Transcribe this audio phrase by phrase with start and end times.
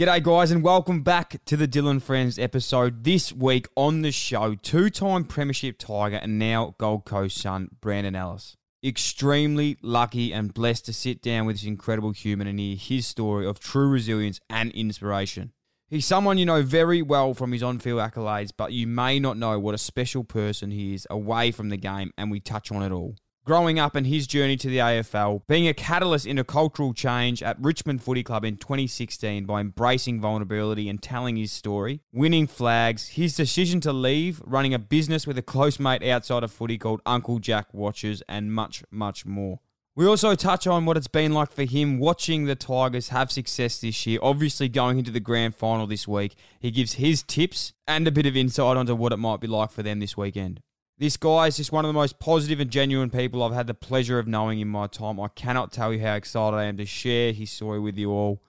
[0.00, 3.04] G'day, guys, and welcome back to the Dylan Friends episode.
[3.04, 8.16] This week on the show, two time Premiership Tiger and now Gold Coast Sun, Brandon
[8.16, 8.56] Ellis.
[8.82, 13.44] Extremely lucky and blessed to sit down with this incredible human and hear his story
[13.46, 15.52] of true resilience and inspiration.
[15.90, 19.36] He's someone you know very well from his on field accolades, but you may not
[19.36, 22.82] know what a special person he is away from the game, and we touch on
[22.82, 23.16] it all
[23.50, 27.42] growing up and his journey to the AFL, being a catalyst in a cultural change
[27.42, 33.08] at Richmond Footy Club in 2016 by embracing vulnerability and telling his story, winning flags,
[33.08, 37.00] his decision to leave, running a business with a close mate outside of footy called
[37.04, 39.58] Uncle Jack Watches, and much, much more.
[39.96, 43.80] We also touch on what it's been like for him watching the Tigers have success
[43.80, 46.36] this year, obviously going into the grand final this week.
[46.60, 49.72] He gives his tips and a bit of insight onto what it might be like
[49.72, 50.60] for them this weekend.
[51.00, 53.72] This guy is just one of the most positive and genuine people I've had the
[53.72, 55.18] pleasure of knowing in my time.
[55.18, 58.42] I cannot tell you how excited I am to share his story with you all.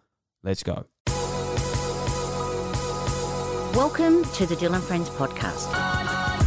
[0.43, 0.83] Let's go.
[3.73, 5.73] Welcome to the Dylan Friends podcast.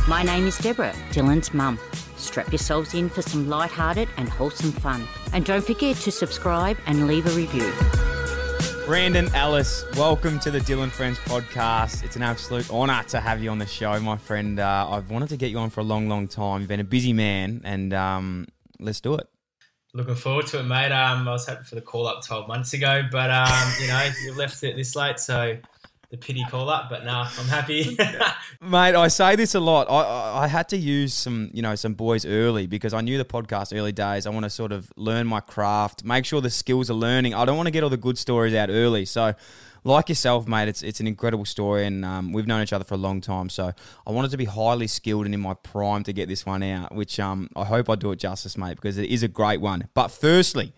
[0.07, 1.79] My name is Deborah, Dylan's mum.
[2.19, 5.09] Strap yourselves in for some light-hearted and wholesome fun.
[5.33, 7.73] And don't forget to subscribe and leave a review.
[8.87, 12.05] Brandon Ellis, welcome to the Dylan Friends podcast.
[12.05, 14.61] It's an absolute honour to have you on the show, my friend.
[14.61, 16.61] Uh, I've wanted to get you on for a long, long time.
[16.61, 18.47] You've been a busy man, and um,
[18.79, 19.27] let's do it.
[19.95, 20.93] Looking forward to it, mate.
[20.93, 24.11] Um, I was hoping for the call up 12 months ago, but um, you know,
[24.23, 25.57] you left it this late, so
[26.11, 27.97] the pity call up, but nah, I'm happy.
[28.61, 29.91] Mate, I say this a lot.
[29.91, 33.25] I, I had to use some, you know, some boys early because I knew the
[33.25, 34.27] podcast early days.
[34.27, 37.35] I want to sort of learn my craft, make sure the skills are learning.
[37.35, 39.05] I don't want to get all the good stories out early.
[39.05, 39.35] So,
[39.85, 42.95] like yourself, mate, it's it's an incredible story, and um, we've known each other for
[42.95, 43.51] a long time.
[43.51, 43.73] So
[44.07, 46.95] I wanted to be highly skilled and in my prime to get this one out,
[46.95, 49.89] which um, I hope I do it justice, mate, because it is a great one.
[49.93, 50.73] But firstly,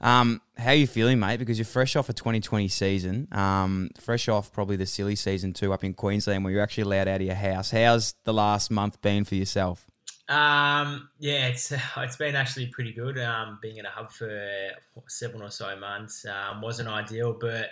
[0.00, 1.38] um, how are you feeling, mate?
[1.38, 5.72] Because you're fresh off a 2020 season, um, fresh off probably the silly season too
[5.72, 7.70] up in Queensland, where you're actually allowed out of your house.
[7.70, 9.86] How's the last month been for yourself?
[10.28, 13.18] Um, yeah, it's it's been actually pretty good.
[13.18, 14.70] Um, being in a hub for
[15.08, 17.70] seven or so months um, wasn't ideal, but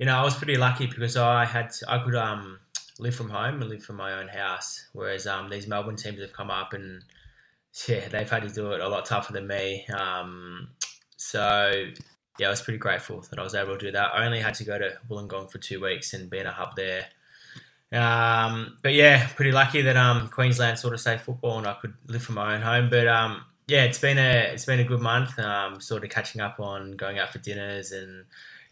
[0.00, 2.58] you know I was pretty lucky because I had to, I could um
[2.98, 6.32] live from home and live from my own house, whereas um these Melbourne teams have
[6.32, 7.04] come up and
[7.86, 9.86] yeah they've had to do it a lot tougher than me.
[9.96, 10.70] Um,
[11.16, 11.84] so
[12.38, 14.14] yeah, I was pretty grateful that I was able to do that.
[14.14, 16.74] I only had to go to Wollongong for two weeks and be in a hub
[16.74, 17.04] there.
[17.92, 21.92] Um, but yeah, pretty lucky that um, Queensland sort of saved football and I could
[22.06, 22.88] live from my own home.
[22.88, 25.38] But um, yeah, it's been a it's been a good month.
[25.38, 28.24] Um, sort of catching up on going out for dinners and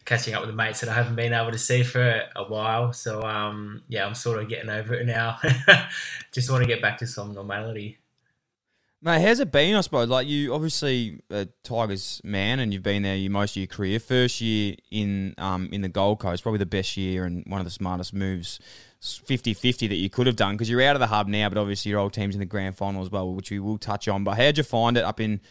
[0.08, 2.94] catching up with the mates that I haven't been able to see for a while.
[2.94, 5.38] So um, yeah, I'm sort of getting over it now.
[6.32, 7.98] Just want to get back to some normality.
[9.02, 9.76] Mate, how's it been?
[9.76, 13.66] I suppose like you obviously a Tigers man, and you've been there most of your
[13.66, 14.00] career.
[14.00, 17.66] First year in um in the Gold Coast, probably the best year and one of
[17.66, 18.58] the smartest moves,
[19.02, 21.50] 50-50 that you could have done because you're out of the hub now.
[21.50, 24.08] But obviously your old team's in the grand final as well, which we will touch
[24.08, 24.24] on.
[24.24, 25.42] But how'd you find it up in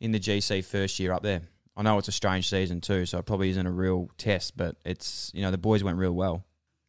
[0.00, 1.42] in the GC first year up there?
[1.78, 4.76] I know it's a strange season too, so it probably isn't a real test, but
[4.84, 6.44] it's you know the boys went real well.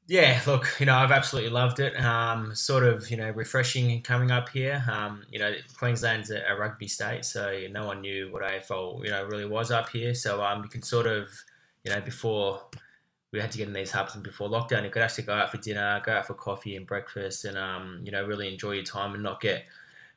[0.08, 1.96] Yeah, look, you know, I've absolutely loved it.
[2.04, 4.84] Um, sort of, you know, refreshing coming up here.
[4.92, 9.12] Um, you know, Queensland's a, a, rugby state, so no one knew what AFL, you
[9.12, 10.16] know, really was up here.
[10.16, 11.30] So um, you can sort of,
[11.84, 12.60] you know, before
[13.32, 15.52] we had to get in these hubs and before lockdown, you could actually go out
[15.52, 18.84] for dinner, go out for coffee and breakfast, and um, you know, really enjoy your
[18.84, 19.66] time and not get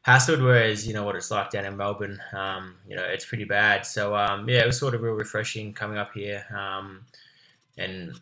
[0.07, 0.43] hassled.
[0.43, 3.87] Whereas, you know, what it's like down in Melbourne, um, you know, it's pretty bad.
[3.87, 7.05] So um, yeah, it was sort of real refreshing coming up here, um,
[7.79, 8.19] and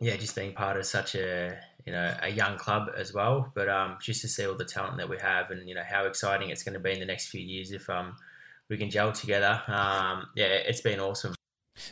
[0.00, 3.50] yeah, just being part of such a you know a young club as well.
[3.54, 6.06] But um, just to see all the talent that we have, and you know how
[6.06, 8.16] exciting it's going to be in the next few years if um
[8.68, 9.60] we can gel together.
[9.66, 11.34] Um, yeah, it's been awesome.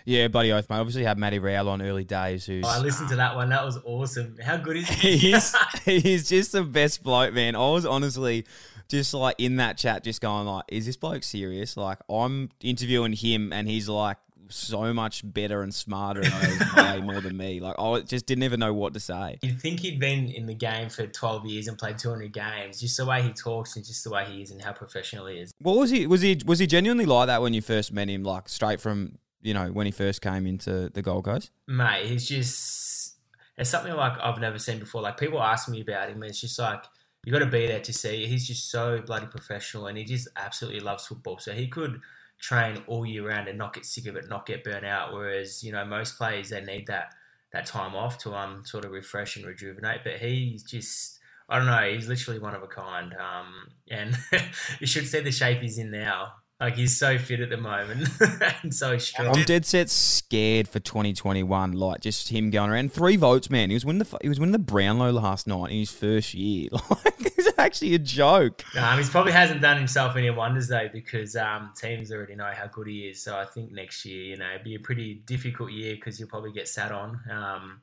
[0.04, 0.76] Yeah, buddy oath, mate.
[0.76, 2.46] Obviously, had Matty Rowell on early days.
[2.46, 3.48] Who's oh, I listened to that one.
[3.48, 4.36] That was awesome.
[4.42, 5.16] How good is he?
[5.16, 7.56] he's he's just the best bloke, man.
[7.56, 8.46] I was honestly
[8.88, 13.12] just like in that chat, just going like, "Is this bloke serious?" Like, I'm interviewing
[13.12, 14.18] him, and he's like
[14.50, 17.60] so much better and smarter and way more than me.
[17.60, 19.38] Like I just didn't even know what to say.
[19.42, 22.80] You'd think he'd been in the game for 12 years and played 200 games.
[22.80, 25.38] Just the way he talks and just the way he is and how professional he
[25.38, 25.52] is.
[25.60, 26.06] What was he?
[26.06, 26.40] Was he?
[26.46, 28.22] Was he genuinely like that when you first met him?
[28.22, 31.50] Like straight from you know when he first came into the Gold Coast?
[31.66, 33.16] Mate, he's just
[33.56, 35.02] it's something like I've never seen before.
[35.02, 36.84] Like people ask me about him, and it's just like
[37.28, 38.24] you got to be there to see.
[38.24, 41.36] He's just so bloody professional, and he just absolutely loves football.
[41.38, 42.00] So he could
[42.40, 45.12] train all year round and not get sick of it, not get burnt out.
[45.12, 47.12] Whereas you know most players they need that
[47.52, 50.00] that time off to um sort of refresh and rejuvenate.
[50.04, 51.18] But he's just
[51.50, 51.92] I don't know.
[51.92, 53.12] He's literally one of a kind.
[53.12, 54.16] Um, and
[54.80, 56.32] you should see the shape he's in now.
[56.60, 58.08] Like he's so fit at the moment
[58.62, 59.28] and so strong.
[59.28, 61.72] I'm dead set scared for 2021.
[61.72, 63.70] Like just him going around three votes, man.
[63.70, 66.70] He was winning the he was winning the Brownlow last night in his first year.
[66.90, 68.64] Like it's actually a joke.
[68.76, 72.66] Um, he probably hasn't done himself any wonders though because um, teams already know how
[72.66, 73.22] good he is.
[73.22, 76.26] So I think next year, you know, it'd be a pretty difficult year because he'll
[76.26, 77.80] probably get sat on um,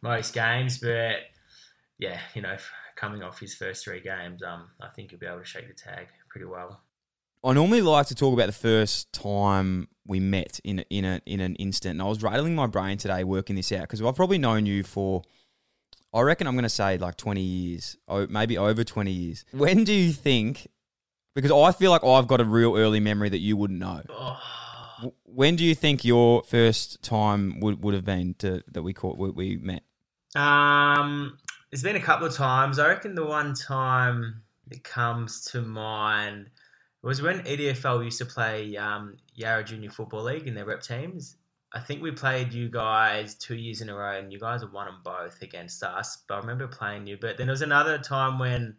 [0.00, 0.78] most games.
[0.78, 1.16] But
[1.98, 2.56] yeah, you know,
[2.96, 5.74] coming off his first three games, um, I think he'll be able to shake the
[5.74, 6.80] tag pretty well.
[7.44, 11.20] I normally like to talk about the first time we met in a, in a
[11.26, 14.16] in an instant, and I was rattling my brain today working this out because I've
[14.16, 15.22] probably known you for,
[16.14, 19.44] I reckon I'm going to say like 20 years, or maybe over 20 years.
[19.52, 20.68] When do you think?
[21.34, 24.02] Because I feel like I've got a real early memory that you wouldn't know.
[24.08, 28.94] Oh, When do you think your first time would, would have been to, that we
[28.94, 29.82] caught we, we met?
[30.34, 31.36] Um,
[31.70, 32.78] there's been a couple of times.
[32.78, 36.50] I reckon the one time that comes to mind
[37.06, 41.36] was when EDFL used to play um, Yarra Junior Football League in their rep teams.
[41.72, 44.86] I think we played you guys two years in a row, and you guys won
[44.86, 46.22] them both against us.
[46.28, 47.18] But I remember playing you.
[47.20, 48.76] But then there was another time when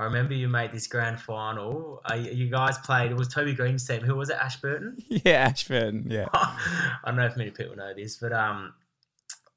[0.00, 2.00] I remember you made this grand final.
[2.08, 3.10] Uh, you guys played.
[3.10, 4.00] It was Toby Greene's team.
[4.00, 4.36] Who was it?
[4.40, 4.96] Ashburton.
[5.08, 6.10] Yeah, Ashford.
[6.10, 6.26] Yeah.
[6.34, 8.74] I don't know if many people know this, but um,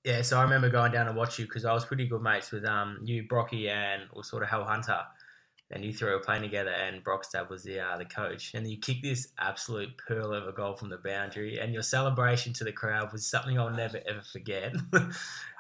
[0.04, 0.24] yeah.
[0.24, 2.66] So I remember going down to watch you because I was pretty good mates with
[2.66, 5.00] um you, Brocky, and or sort of Hell Hunter,
[5.72, 6.72] and you three were playing together.
[6.72, 10.48] And Brock's dad was the uh, the coach, and you kicked this absolute pearl of
[10.48, 14.00] a goal from the boundary, and your celebration to the crowd was something I'll never
[14.08, 14.74] ever forget.
[14.94, 15.14] and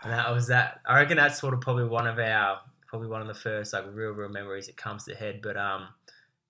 [0.04, 0.82] that was that.
[0.86, 3.86] I reckon that's sort of probably one of our probably one of the first like
[3.94, 5.42] real real memories that comes to head.
[5.42, 5.88] But um,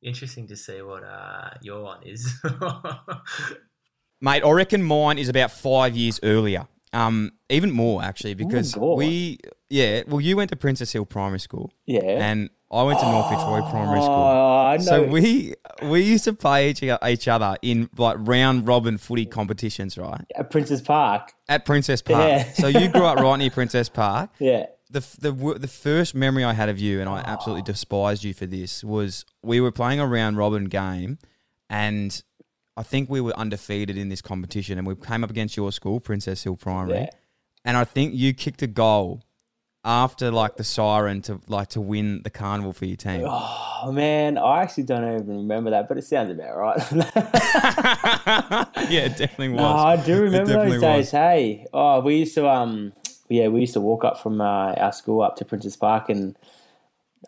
[0.02, 2.34] interesting to see what uh your one is.
[4.22, 6.68] Mate, I reckon mine is about five years earlier.
[6.94, 8.98] Um, even more actually, because God.
[8.98, 9.40] we,
[9.72, 12.02] yeah, well, you went to Princes Hill Primary School, Yeah.
[12.04, 14.14] and I went to North Fitzroy oh, Primary School.
[14.14, 14.84] Oh, I know.
[14.84, 19.98] So we we used to play each, each other in like round robin footy competitions,
[19.98, 20.26] right?
[20.36, 21.34] At Princes Park.
[21.50, 22.28] At Princes Park.
[22.28, 22.54] Yeah.
[22.54, 24.30] so you grew up right near Princes Park.
[24.40, 24.68] Yeah.
[24.90, 28.46] The, the the first memory I had of you, and I absolutely despised you for
[28.46, 31.18] this, was we were playing a round robin game,
[31.70, 32.22] and
[32.76, 36.00] I think we were undefeated in this competition, and we came up against your school,
[36.02, 37.10] Princes Hill Primary, Yeah.
[37.64, 39.24] and I think you kicked a goal
[39.84, 43.24] after like the siren to like to win the carnival for your team.
[43.26, 46.78] Oh man, I actually don't even remember that, but it sounds about right.
[48.92, 49.62] yeah, it definitely was.
[49.62, 50.82] no, I do remember those days.
[50.82, 51.12] was.
[51.12, 52.94] Hey, oh, we used to um,
[53.30, 56.38] yeah, we used to walk up from uh, our school up to Princes Park, and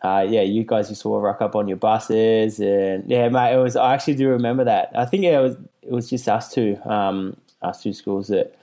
[0.02, 3.58] uh, yeah, you guys used to rock up on your buses, and yeah, mate, it
[3.58, 3.74] was.
[3.74, 4.92] I actually do remember that.
[4.94, 8.54] I think yeah, it was it was just us two, um, us two schools that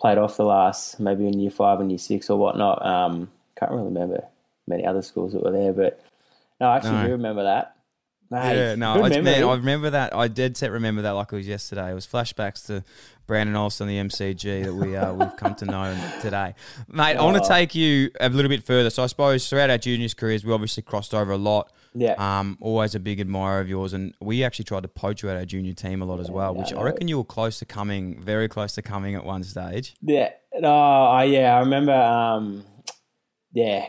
[0.00, 2.84] played off the last maybe in year five and year six or whatnot.
[2.84, 4.24] Um, can't really remember
[4.66, 6.00] many other schools that were there, but
[6.60, 7.04] no, I actually No.
[7.06, 7.74] do remember that.
[8.30, 10.14] Yeah, no, I, man, I remember that.
[10.14, 11.90] I dead set remember that like it was yesterday.
[11.90, 12.84] It was flashbacks to
[13.26, 16.54] Brandon Olsen, the MCG that we uh, we've come to know today,
[16.88, 17.16] mate.
[17.16, 17.40] I want Oh.
[17.42, 18.90] to take you a little bit further.
[18.90, 21.72] So I suppose throughout our juniors careers, we obviously crossed over a lot.
[21.94, 22.14] yeah.
[22.18, 25.36] Um, always a big admirer of yours, and we actually tried to poach you at
[25.36, 26.54] our junior team a lot as well.
[26.54, 26.84] Which I know.
[26.84, 29.94] reckon you were close to coming, very close to coming at one stage.
[30.02, 31.92] Yeah, no, I yeah, I remember.
[31.94, 32.64] Um,
[33.52, 33.86] yeah,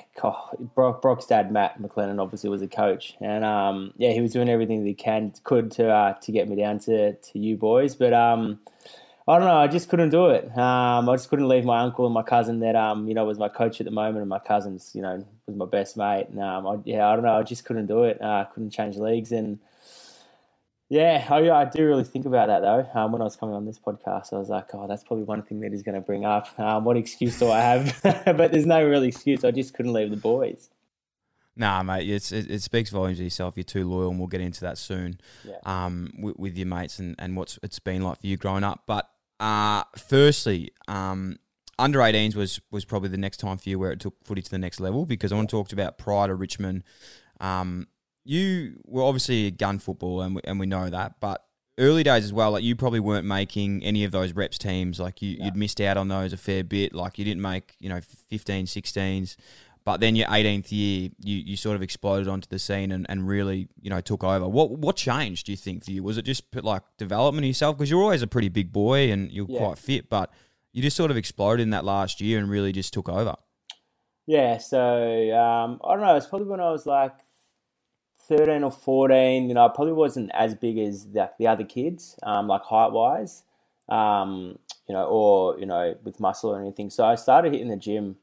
[0.75, 4.50] Brock, Brock's dad, Matt McLennan, obviously was a coach, and um, yeah, he was doing
[4.50, 7.96] everything that he can could to uh, to get me down to, to you boys,
[7.96, 8.60] but um,
[9.27, 10.46] I don't know, I just couldn't do it.
[10.58, 13.38] Um, I just couldn't leave my uncle and my cousin that um, you know, was
[13.38, 16.27] my coach at the moment, and my cousin's you know was my best mate.
[16.30, 18.20] And um, I, yeah, I don't know, I just couldn't do it.
[18.20, 19.60] Uh, couldn't change leagues, and
[20.92, 22.86] yeah, I, I do really think about that though.
[22.94, 25.42] Um, when I was coming on this podcast, I was like, oh, that's probably one
[25.42, 26.50] thing that he's going to bring up.
[26.60, 28.02] Um, what excuse do I have?
[28.26, 29.46] but there's no real excuse.
[29.46, 30.70] I just couldn't leave the boys.
[31.56, 33.54] Nah, mate, it's, it, it speaks volumes of yourself.
[33.56, 35.22] You're too loyal, and we'll get into that soon.
[35.46, 35.60] Yeah.
[35.64, 38.84] Um, with, with your mates and, and what's it's been like for you growing up.
[38.86, 41.40] But uh, firstly, um,
[41.80, 44.52] under 18s was was probably the next time for you where it took footy to
[44.52, 46.84] the next level because I want to talk about prior to Richmond.
[47.40, 47.88] Um,
[48.24, 51.44] you were obviously a gun football, and we, and we know that, but.
[51.80, 55.00] Early days as well, like you probably weren't making any of those reps teams.
[55.00, 56.94] Like you, you'd missed out on those a fair bit.
[56.94, 59.36] Like you didn't make, you know, 15, 16s.
[59.84, 63.28] But then your 18th year, you, you sort of exploded onto the scene and, and
[63.28, 64.48] really, you know, took over.
[64.48, 66.04] What what changed, do you think, for you?
[66.04, 67.78] Was it just put, like development of yourself?
[67.78, 69.60] Because you're always a pretty big boy and you're Yeah.
[69.60, 70.32] quite fit, but
[70.74, 73.34] you just sort of exploded in that last year and really just took over.
[74.28, 74.78] Yeah, so
[75.36, 76.16] um, I don't know.
[76.16, 77.13] It's probably when I was like
[78.38, 82.18] 13 or 14, you know, I probably wasn't as big as the, the other kids,
[82.24, 83.44] um, like height wise,
[83.90, 84.58] um,
[84.88, 86.90] you know, or, you know, with muscle or anything.
[86.90, 88.16] So I started hitting the gym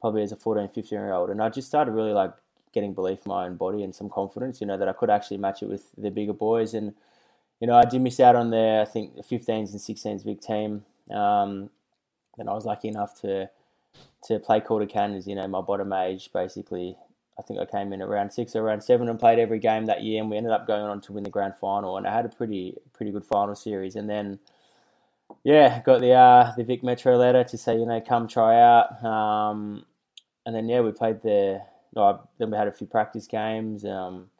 [0.00, 1.30] probably as a 14, 15 year old.
[1.30, 2.32] And I just started really like
[2.72, 5.38] getting belief in my own body and some confidence, you know, that I could actually
[5.38, 6.72] match it with the bigger boys.
[6.72, 6.94] And,
[7.58, 10.40] you know, I did miss out on the, I think, the 15s and 16s big
[10.40, 10.84] team.
[11.10, 11.70] Um,
[12.38, 13.50] I was lucky enough to
[14.24, 16.96] to play Calder Cannons, you know, my bottom age, basically.
[17.38, 20.02] I think I came in around six or around seven and played every game that
[20.02, 21.96] year, and we ended up going on to win the grand final.
[21.96, 23.94] And I had a pretty pretty good final series.
[23.96, 24.38] And then,
[25.44, 29.04] yeah, got the uh, the Vic Metro letter to say, you know, come try out.
[29.04, 29.84] Um,
[30.46, 31.62] and then yeah, we played the.
[32.38, 33.84] Then we had a few practice games.
[33.84, 34.30] Um,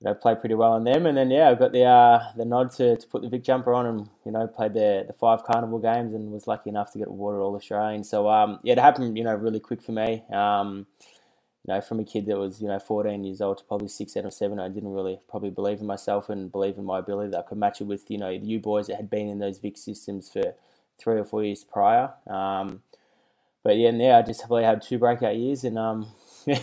[0.00, 1.04] you know, played pretty well on them.
[1.06, 3.74] And then yeah, I got the uh, the nod to, to put the Vic jumper
[3.74, 6.98] on and you know played the the five carnival games and was lucky enough to
[6.98, 8.02] get awarded All Australian.
[8.02, 10.24] So um, yeah, it happened you know really quick for me.
[10.32, 10.86] Um,
[11.66, 14.14] you know, from a kid that was you know 14 years old to probably six,
[14.14, 17.30] seven, or seven, I didn't really probably believe in myself and believe in my ability
[17.30, 19.38] that I could match it with you know the U boys that had been in
[19.38, 20.54] those Vic systems for
[20.98, 22.12] three or four years prior.
[22.26, 22.82] Um,
[23.62, 26.12] but yeah, and yeah, I just probably had two breakout years and um,
[26.46, 26.60] the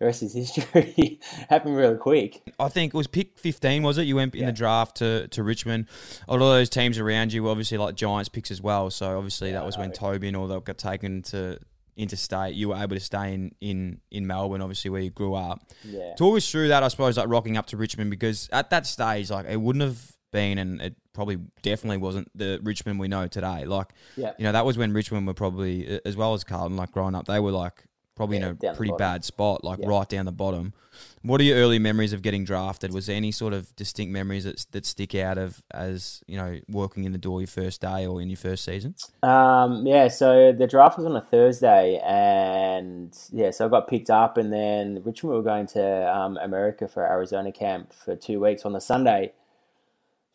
[0.00, 1.20] rest is history.
[1.48, 2.42] Happened really quick.
[2.58, 4.02] I think it was pick 15, was it?
[4.02, 4.46] You went in yeah.
[4.46, 5.86] the draft to, to Richmond.
[6.28, 8.90] A lot of those teams around you, were obviously, like Giants picks as well.
[8.90, 11.58] So obviously, that was when Toby and all that got taken to
[11.96, 12.54] interstate.
[12.54, 15.60] You were able to stay in, in, in Melbourne, obviously, where you grew up.
[15.84, 16.14] Yeah.
[16.16, 19.30] Talk us through that, I suppose, like rocking up to Richmond, because at that stage,
[19.30, 23.64] like, it wouldn't have been, and it probably definitely wasn't the Richmond we know today.
[23.64, 24.32] Like, yeah.
[24.38, 27.26] you know, that was when Richmond were probably, as well as Carlton, like growing up,
[27.26, 27.84] they were like
[28.16, 29.88] probably yeah, in a pretty bad spot, like yeah.
[29.88, 30.72] right down the bottom.
[31.22, 32.92] What are your early memories of getting drafted?
[32.92, 36.60] Was there any sort of distinct memories that that stick out of as you know
[36.68, 38.94] working in the door your first day or in your first season?
[39.22, 44.10] Um, yeah, so the draft was on a Thursday, and yeah, so I got picked
[44.10, 48.64] up, and then Richmond were going to um, America for Arizona camp for two weeks
[48.64, 49.32] on the Sunday.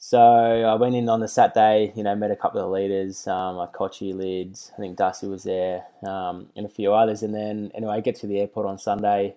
[0.02, 3.58] So I went in on the Saturday, you know, met a couple of leaders, um,
[3.58, 7.22] like Cotchy, Lids, I think Dusty was there, um, and a few others.
[7.22, 9.36] And then, anyway, I get to the airport on Sunday,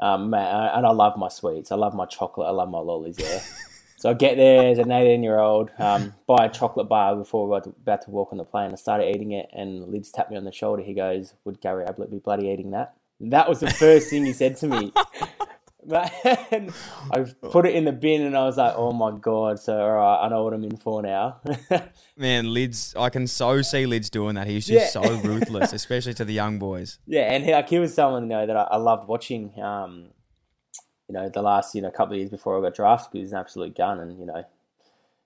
[0.00, 1.70] um, and I love my sweets.
[1.70, 2.48] I love my chocolate.
[2.48, 3.40] I love my lollies there.
[3.96, 7.44] so I get there as an 18 year old, um, buy a chocolate bar before
[7.44, 8.72] we were about to walk on the plane.
[8.72, 10.82] I started eating it, and Lids tapped me on the shoulder.
[10.82, 12.96] He goes, Would Gary Ablett be bloody eating that?
[13.20, 14.92] That was the first thing he said to me.
[15.86, 16.10] Man,
[17.10, 19.58] I put it in the bin and I was like, oh my God.
[19.58, 21.40] So, all right, I know what I'm in for now.
[22.16, 24.46] Man, Lids, I can so see Lids doing that.
[24.46, 25.02] He's just yeah.
[25.02, 26.98] so ruthless, especially to the young boys.
[27.06, 30.08] Yeah, and he, like, he was someone, you know, that I, I loved watching, um,
[31.08, 33.32] you know, the last, you know, couple of years before I got drafted he was
[33.32, 34.44] an absolute gun and, you know,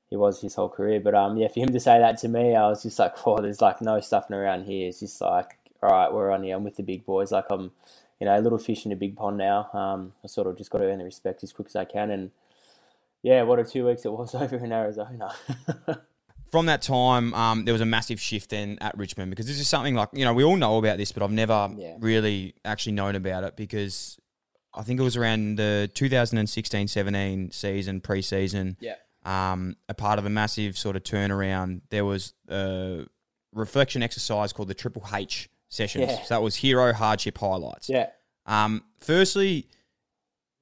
[0.08, 1.00] he was his whole career.
[1.00, 3.40] But, um, yeah, for him to say that to me, I was just like, oh,
[3.40, 4.88] there's like no stuffing around here.
[4.88, 6.56] It's just like, all right, we're on here.
[6.56, 7.32] I'm with the big boys.
[7.32, 7.72] Like, I'm,
[8.20, 9.68] you know, a little fish in a big pond now.
[9.72, 12.10] Um, I sort of just got to earn the respect as quick as I can.
[12.10, 12.30] And
[13.22, 15.34] yeah, what a two weeks it was over in Arizona.
[16.50, 19.68] From that time, um, there was a massive shift then at Richmond because this is
[19.68, 21.96] something like, you know, we all know about this, but I've never yeah.
[21.98, 24.18] really actually known about it because
[24.72, 28.76] I think it was around the 2016 17 season, pre season.
[28.80, 28.94] Yeah.
[29.24, 31.80] Um, a part of a massive sort of turnaround.
[31.88, 33.06] There was a
[33.52, 36.06] reflection exercise called the Triple H sessions.
[36.08, 36.22] Yeah.
[36.22, 37.88] So that was hero hardship highlights.
[37.88, 38.08] Yeah.
[38.46, 39.68] Um, firstly,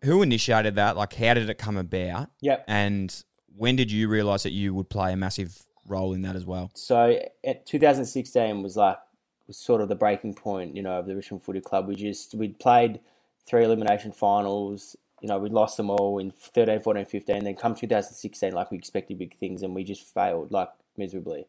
[0.04, 0.96] who initiated that?
[0.96, 2.30] Like, how did it come about?
[2.40, 2.64] Yep.
[2.68, 3.24] And
[3.56, 6.70] when did you realize that you would play a massive role in that as well?
[6.74, 8.98] So, at 2016 was like
[9.46, 11.88] was sort of the breaking point, you know, of the Richmond Footy Club.
[11.88, 13.00] We just we'd played
[13.46, 14.96] three elimination finals.
[15.20, 17.44] You know, we lost them all in 13, 14, 15.
[17.44, 21.46] Then come 2016, like we expected big things, and we just failed like miserably.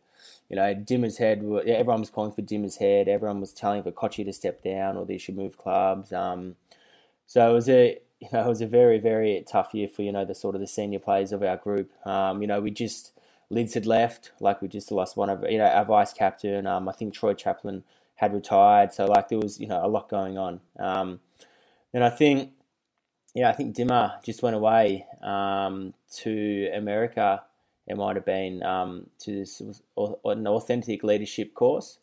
[0.50, 1.40] You know, Dimma's head.
[1.40, 3.08] Everyone was calling for Dimma's head.
[3.08, 6.12] Everyone was telling for Cotchy to step down or they should move clubs.
[6.14, 6.56] Um,
[7.26, 10.12] so it was a you know it was a very very tough year for you
[10.12, 11.92] know the sort of the senior players of our group.
[12.06, 13.14] Um, you know, we just
[13.50, 16.66] Lids had left, like we just lost one of you know our vice captain.
[16.66, 17.84] Um, I think Troy Chaplin
[18.16, 20.60] had retired, so like there was you know a lot going on.
[20.80, 21.20] Um,
[21.94, 22.52] and I think
[23.36, 27.44] yeah, I think Dimma just went away um, to America
[27.88, 29.62] it might have been um, to this
[29.98, 32.00] an authentic leadership course.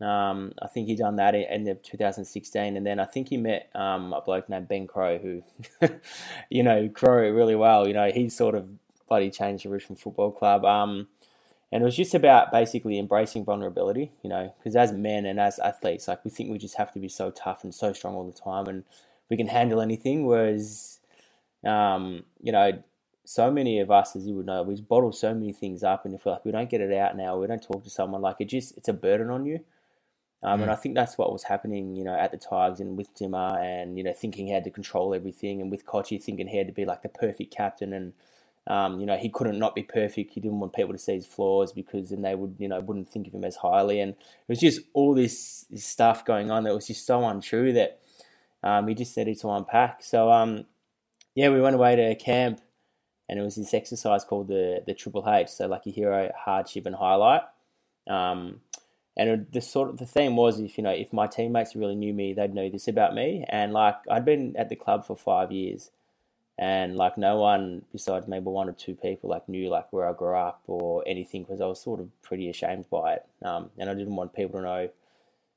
[0.00, 3.68] Um, I think he done that in, in 2016, and then I think he met
[3.74, 5.42] um, a bloke named Ben Crowe, who,
[6.50, 7.86] you know, Crowe really well.
[7.86, 8.66] You know, he sort of
[9.08, 10.64] bloody changed the Richmond Football Club.
[10.64, 11.08] Um,
[11.72, 15.58] and it was just about basically embracing vulnerability, you know, because as men and as
[15.60, 18.26] athletes, like we think we just have to be so tough and so strong all
[18.26, 18.84] the time, and
[19.28, 20.26] we can handle anything.
[20.26, 20.98] Whereas,
[21.64, 22.82] um, you know,
[23.30, 26.14] so many of us, as you would know, we bottle so many things up, and
[26.14, 28.46] if like we don't get it out now, we don't talk to someone, like it
[28.46, 29.60] just it's a burden on you.
[30.42, 33.14] Um, And I think that's what was happening, you know, at the Tigers and with
[33.14, 36.56] Dimma and, you know, thinking he had to control everything and with Cotchy thinking he
[36.56, 38.14] had to be like the perfect captain and,
[38.66, 40.32] um, you know, he couldn't not be perfect.
[40.32, 43.10] He didn't want people to see his flaws because then they would, you know, wouldn't
[43.10, 44.00] think of him as highly.
[44.00, 47.74] And it was just all this, this stuff going on that was just so untrue
[47.74, 48.00] that
[48.62, 50.02] um, he just needed to unpack.
[50.02, 50.64] So, um,
[51.34, 52.60] yeah, we went away to camp
[53.30, 55.48] and it was this exercise called the the Triple H.
[55.48, 57.42] So like your hero, hardship, and highlight.
[58.08, 58.60] Um,
[59.16, 62.12] and the sort of the theme was if you know if my teammates really knew
[62.12, 63.44] me, they'd know this about me.
[63.48, 65.92] And like I'd been at the club for five years,
[66.58, 70.12] and like no one besides maybe one or two people like knew like where I
[70.12, 73.26] grew up or anything because I was sort of pretty ashamed by it.
[73.42, 74.88] Um, and I didn't want people to know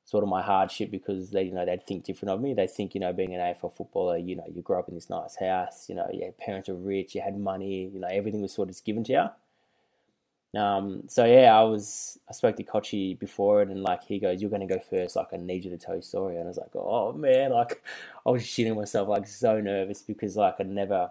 [0.04, 2.52] sort of my hardship because they, you know, they'd think different of me.
[2.52, 5.08] They think, you know, being an AFL footballer, you know, you grew up in this
[5.08, 8.52] nice house, you know, your parents were rich, you had money, you know, everything was
[8.52, 10.60] sort of given to you.
[10.60, 14.40] Um, so yeah, I was, I spoke to Cotchy before it and like, he goes,
[14.40, 15.16] you're going to go first.
[15.16, 16.36] Like, I need you to tell your story.
[16.36, 17.82] And I was like, oh man, like
[18.26, 21.10] I was shitting myself, like so nervous because like I'd never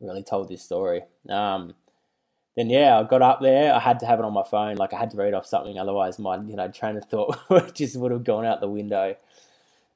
[0.00, 1.02] really told this story.
[1.28, 1.74] Um,
[2.58, 3.72] then yeah, I got up there.
[3.72, 4.76] I had to have it on my phone.
[4.76, 7.38] Like I had to read off something, otherwise my you know train of thought
[7.74, 9.14] just would have gone out the window.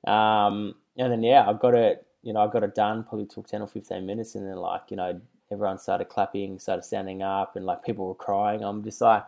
[0.06, 2.06] Um, and then yeah, I got it.
[2.22, 3.02] You know, I got it done.
[3.02, 6.84] Probably took ten or fifteen minutes, and then like you know, everyone started clapping, started
[6.84, 8.62] standing up, and like people were crying.
[8.62, 9.26] I'm just like,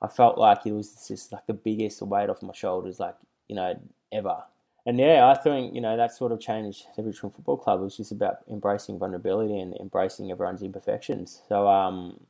[0.00, 3.56] I felt like it was just like the biggest weight off my shoulders, like you
[3.56, 3.78] know,
[4.10, 4.42] ever.
[4.86, 7.80] And yeah, I think you know that sort of changed the Richmond Football Club.
[7.80, 11.42] It was just about embracing vulnerability and embracing everyone's imperfections.
[11.46, 12.20] So um,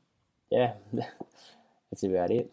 [0.50, 0.72] yeah,
[1.90, 2.50] that's about it.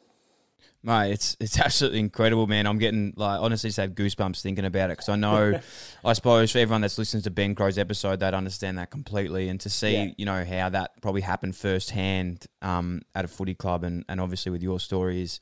[0.84, 2.66] Mate, it's it's absolutely incredible, man.
[2.68, 5.60] I'm getting like honestly just have goosebumps thinking about it because I know,
[6.06, 9.60] I suppose for everyone that's listening to Ben Crowe's episode, they'd understand that completely, and
[9.62, 10.12] to see Yeah.
[10.18, 14.52] you know how that probably happened firsthand um, at a footy club, and, and obviously
[14.52, 15.40] with your story is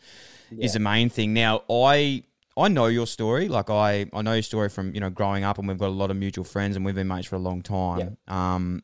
[0.57, 1.33] is the main thing.
[1.33, 2.23] Now I.
[2.57, 3.49] I know your story.
[3.49, 5.89] Like I, I know your story from you know growing up, and we've got a
[5.89, 8.15] lot of mutual friends, and we've been mates for a long time.
[8.29, 8.81] Um,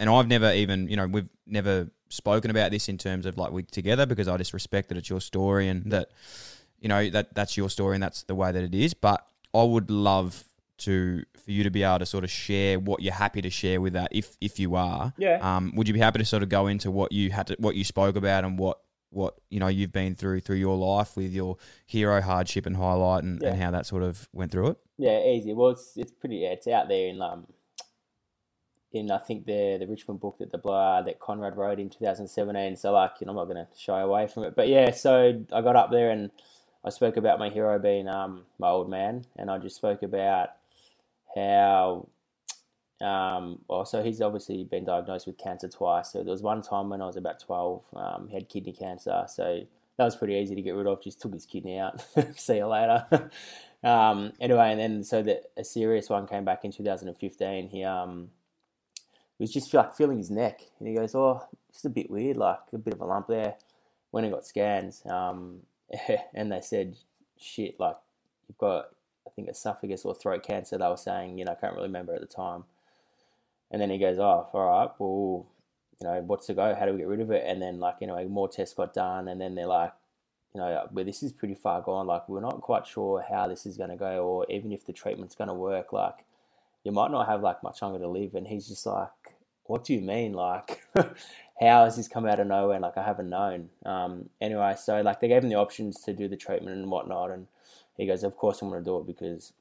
[0.00, 3.52] and I've never even, you know, we've never spoken about this in terms of like
[3.52, 6.10] we together because I just respect that it's your story and that,
[6.80, 8.94] you know, that that's your story and that's the way that it is.
[8.94, 10.44] But I would love
[10.78, 13.80] to for you to be able to sort of share what you're happy to share
[13.80, 15.12] with that if if you are.
[15.18, 15.38] Yeah.
[15.40, 17.74] Um, would you be happy to sort of go into what you had to what
[17.74, 18.80] you spoke about and what
[19.10, 21.56] what you know you've been through through your life with your
[21.86, 24.76] hero hardship and highlight and, and how that sort of went through it?
[24.98, 25.52] Yeah, easy.
[25.54, 26.36] Well, it's it's pretty.
[26.36, 27.46] Yeah, it's out there in um
[28.92, 32.76] in I think the the Richmond book that the that Konrad wrote in 2017.
[32.76, 34.56] So like, you know, I'm not going to shy away from it.
[34.56, 36.30] But yeah, so I got up there and
[36.84, 40.50] I spoke about my hero being um my old man, and I just spoke about
[41.34, 42.08] how
[43.00, 46.12] um well, so he's obviously been diagnosed with cancer twice.
[46.12, 49.24] So there was one time when I was about 12, um, he had kidney cancer.
[49.28, 49.60] So
[49.98, 51.02] that was pretty easy to get rid of.
[51.02, 52.00] Just took his kidney out.
[52.36, 53.30] See you later.
[53.84, 57.68] um, anyway, and then so the a serious one came back in 2015.
[57.68, 58.30] He um
[59.42, 62.58] was just like feeling his neck, and he goes, "Oh, just a bit weird, like
[62.72, 63.56] a bit of a lump there."
[64.10, 65.60] When he got scans, um,
[66.34, 66.96] and they said,
[67.38, 67.96] "Shit, like
[68.48, 68.90] you've got,
[69.26, 72.14] I think esophagus or throat cancer." They were saying, you know, I can't really remember
[72.14, 72.64] at the time.
[73.70, 75.46] And then he goes, "Oh, all right, well,
[76.00, 76.74] you know, what's the go?
[76.74, 78.94] How do we get rid of it?" And then like, you know, more tests got
[78.94, 79.92] done, and then they're like,
[80.54, 82.06] you know, well, this is pretty far gone.
[82.06, 84.92] Like, we're not quite sure how this is going to go, or even if the
[84.92, 85.92] treatment's going to work.
[85.92, 86.24] Like,
[86.84, 88.34] you might not have like much longer to live.
[88.34, 89.10] And he's just like,
[89.68, 90.32] what do you mean?
[90.32, 92.80] Like, how has this come out of nowhere?
[92.80, 93.68] Like, I haven't known.
[93.84, 97.30] Um, anyway, so like, they gave him the options to do the treatment and whatnot.
[97.30, 97.46] And
[97.96, 99.52] he goes, of course I'm going to do it because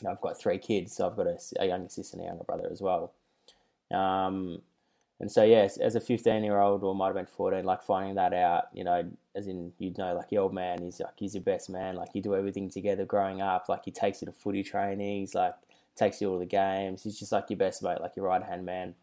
[0.00, 0.96] you know, I've got three kids.
[0.96, 3.12] So I've got a, a younger sister and a younger brother as well.
[3.92, 4.62] Um,
[5.20, 8.16] and so, yes, as a 15 year old, or might have been 14, like finding
[8.16, 11.34] that out, you know, as in, you'd know, like, your old man, he's like, he's
[11.34, 11.94] your best man.
[11.94, 13.68] Like, you do everything together growing up.
[13.68, 15.54] Like, he takes you to footy trainings, like,
[15.94, 17.02] takes you to all the games.
[17.04, 18.94] He's just like your best mate, like your right hand man.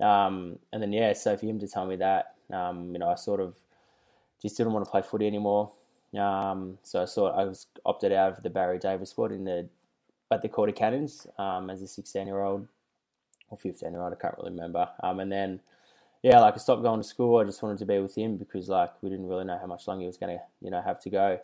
[0.00, 3.14] Um, and then, yeah, so for him to tell me that, um, you know, I
[3.16, 3.56] sort of
[4.40, 5.72] just didn't want to play footy anymore.
[6.18, 9.68] Um, so I sort I was opted out of the Barry Davis squad in the
[10.30, 12.66] at the Calder Cannons um, as a 16 year old
[13.50, 14.88] or 15 year old, I can't really remember.
[15.02, 15.60] Um, and then,
[16.22, 17.38] yeah, like I stopped going to school.
[17.38, 19.86] I just wanted to be with him because like we didn't really know how much
[19.86, 21.40] longer he was to, you know, have to go.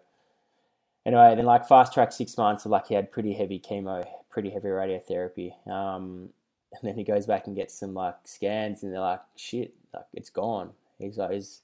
[1.07, 4.51] Anyway, then like fast track six months, of like he had pretty heavy chemo, pretty
[4.51, 5.53] heavy radiotherapy.
[5.69, 6.31] Um,
[6.81, 10.07] and then he goes back and gets some like scans, and they're like, "Shit, like
[10.13, 11.61] it's gone." He's like, "Is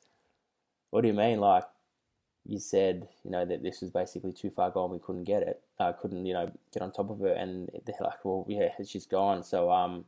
[0.91, 1.41] what do you mean?
[1.41, 1.65] Like
[2.47, 4.91] you said, you know, that this was basically too far gone.
[4.91, 5.63] We couldn't get it.
[5.79, 8.93] I couldn't, you know, get on top of it." And they're like, "Well, yeah, it's
[8.93, 10.05] just gone." So, um,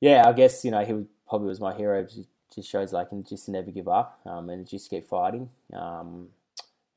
[0.00, 2.06] yeah, I guess you know he probably was my hero.
[2.54, 5.50] Just shows like and just never give up, um, and just keep fighting.
[5.72, 6.28] Um,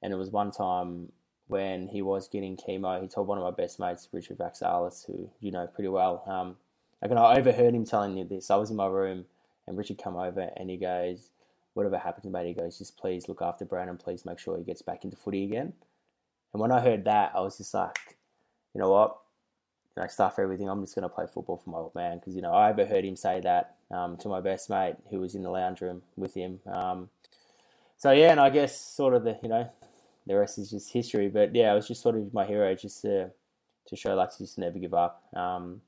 [0.01, 1.11] and it was one time
[1.47, 5.29] when he was getting chemo, he told one of my best mates, Richard Vaxalis, who
[5.39, 6.23] you know pretty well.
[6.27, 6.57] Um,
[7.01, 8.49] like, and I overheard him telling me this.
[8.49, 9.25] I was in my room,
[9.67, 11.29] and Richard come over, and he goes,
[11.73, 13.97] "Whatever happened to mate," he goes, "Just please look after Brandon.
[13.97, 15.73] Please make sure he gets back into footy again."
[16.53, 18.17] And when I heard that, I was just like,
[18.73, 19.17] you know what?
[19.95, 20.69] You know, stuff everything.
[20.69, 23.05] I'm just going to play football for my old man because you know I overheard
[23.05, 26.33] him say that um, to my best mate who was in the lounge room with
[26.33, 26.59] him.
[26.65, 27.09] Um,
[27.97, 29.69] so yeah, and I guess sort of the you know
[30.27, 31.29] the rest is just history.
[31.29, 33.31] But yeah, I was just sort of my hero, just to
[33.87, 35.23] to show like to just never give up.
[35.35, 35.81] Um,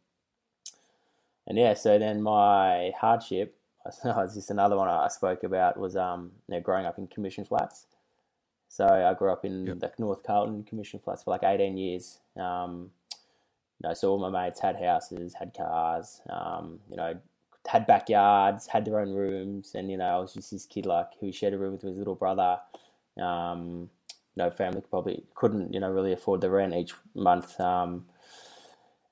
[1.50, 3.56] and yeah, so then my hardship,
[4.04, 7.44] was just another one I spoke about was um, you know, growing up in Commission
[7.44, 7.88] Flats.
[8.68, 9.80] So I grew up in yep.
[9.80, 12.20] the North Carlton Commission Flats for like 18 years.
[12.40, 12.92] Um,
[13.82, 17.18] you know, so all my mates had houses, had cars, um, you know,
[17.68, 21.08] had backyards, had their own rooms, and you know, I was just this kid like
[21.20, 22.60] who shared a room with his little brother.
[23.20, 23.90] Um,
[24.36, 27.60] you know, family probably couldn't, you know, really afford the rent each month.
[27.60, 28.06] Um,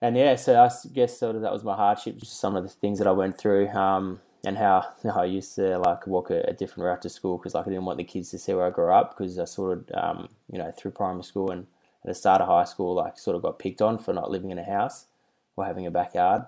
[0.02, 2.70] and yeah, so I guess sort of that was my hardship, just some of the
[2.70, 6.42] things that I went through, um, and how, how I used to like walk a,
[6.42, 8.68] a different route to school because like I didn't want the kids to see where
[8.68, 11.66] I grew up because I sort of, um, you know, through primary school and
[12.04, 14.52] at the start of high school, like sort of got picked on for not living
[14.52, 15.08] in a house
[15.56, 16.44] or having a backyard.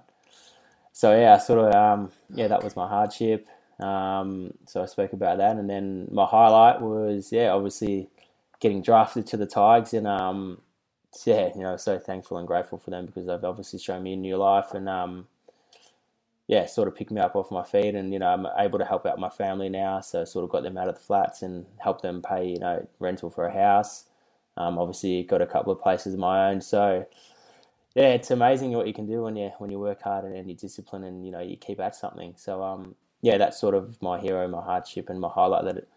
[0.94, 3.48] So yeah, I sort of, um, yeah, that was my hardship.
[3.80, 8.10] Um, so I spoke about that, and then my highlight was yeah, obviously
[8.60, 10.62] getting drafted to the Tigers, and um,
[11.26, 14.18] yeah, you know, so thankful and grateful for them because they've obviously shown me a
[14.18, 15.28] new life and um,
[16.50, 18.86] yeah, sort of picked me up off my feet, and you know, I'm able to
[18.86, 20.02] help out my family now.
[20.02, 22.88] So sort of got them out of the flats and help them pay you know
[23.00, 24.06] rental for a house.
[24.58, 26.62] Um, obviously, got a couple of places of my own.
[26.62, 27.06] So
[27.96, 30.50] yeah, it's amazing what you can do when you when you work hard and, and
[30.50, 32.34] you discipline and you know you keep at something.
[32.36, 35.78] So um, yeah, that's sort of my hero, my hardship, and my highlight that.
[35.78, 35.90] It,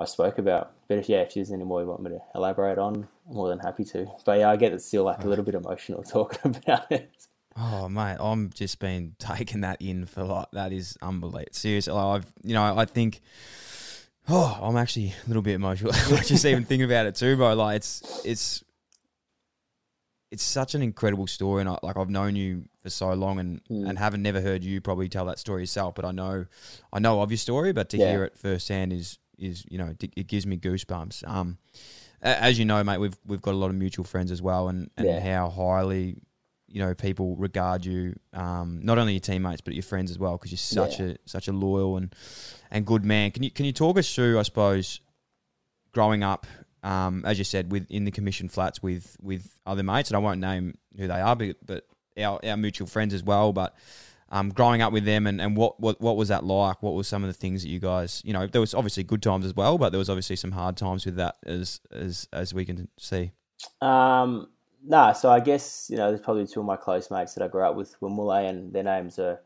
[0.00, 0.72] I spoke about.
[0.88, 3.48] But if yeah, if there's any more you want me to elaborate on, I'm more
[3.48, 4.06] than happy to.
[4.24, 7.10] But yeah, I get it's still like a little bit emotional talking about it.
[7.56, 11.52] Oh mate, I'm just been taking that in for like that is unbelievable.
[11.52, 13.20] Seriously, like I've you know I think.
[14.32, 15.92] Oh, I'm actually a little bit emotional.
[16.24, 17.54] just even thinking about it too, bro.
[17.54, 18.64] Like it's it's
[20.30, 23.64] it's such an incredible story, and I, like I've known you for so long, and
[23.64, 23.88] mm.
[23.88, 25.94] and haven't never heard you probably tell that story yourself.
[25.96, 26.46] But I know,
[26.92, 28.10] I know of your story, but to yeah.
[28.10, 31.26] hear it firsthand is is you know it gives me goosebumps.
[31.26, 31.58] Um,
[32.22, 34.90] as you know, mate, we've we've got a lot of mutual friends as well, and,
[34.96, 35.20] and yeah.
[35.20, 36.20] how highly
[36.68, 40.36] you know people regard you, um, not only your teammates but your friends as well,
[40.36, 41.06] because you're such yeah.
[41.06, 42.14] a such a loyal and
[42.70, 43.30] and good man.
[43.30, 45.00] Can you can you talk us through, I suppose,
[45.92, 46.46] growing up,
[46.82, 50.20] um, as you said, with in the commission flats with with other mates, and I
[50.20, 51.86] won't name who they are, but, but
[52.18, 53.74] our our mutual friends as well, but
[54.30, 56.82] um, growing up with them and, and what, what what was that like?
[56.82, 59.22] What were some of the things that you guys, you know, there was obviously good
[59.22, 62.54] times as well, but there was obviously some hard times with that as as as
[62.54, 63.32] we can see.
[63.80, 64.48] Um,
[64.86, 67.48] nah, so I guess you know there's probably two of my close mates that I
[67.48, 69.40] grew up with, were Wimule, and their names are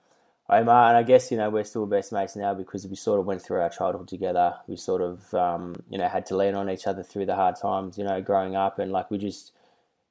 [0.48, 3.26] Omar, and I guess you know we're still best mates now because we sort of
[3.26, 4.54] went through our childhood together.
[4.66, 7.56] We sort of um, you know had to lean on each other through the hard
[7.56, 9.52] times, you know, growing up, and like we just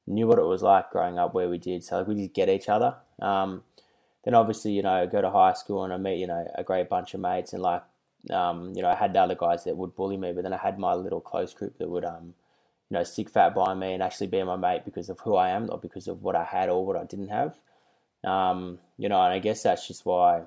[0.06, 1.82] knew what it was like growing up where we did.
[1.82, 2.96] So like, we just get each other.
[3.22, 3.62] Um,
[4.24, 6.88] then obviously, you know, go to high school and I meet, you know, a great
[6.88, 7.82] bunch of mates and like,
[8.30, 10.56] um, you know, I had the other guys that would bully me, but then I
[10.56, 12.34] had my little close group that would, um,
[12.88, 15.50] you know, stick fat by me and actually be my mate because of who I
[15.50, 17.54] am, not because of what I had or what I didn't have.
[18.24, 20.38] Um, you know, and I guess that's just why,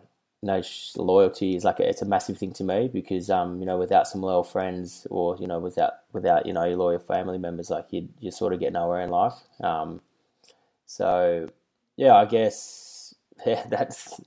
[0.41, 0.61] you know,
[0.95, 4.07] loyalty is like a, it's a massive thing to me because, um, you know, without
[4.07, 7.87] some loyal friends or you know, without without you know your loyal family members, like
[7.91, 9.35] you you sort of get nowhere in life.
[9.61, 10.01] Um,
[10.85, 11.47] so
[11.97, 12.86] yeah, I guess
[13.45, 14.19] yeah, that's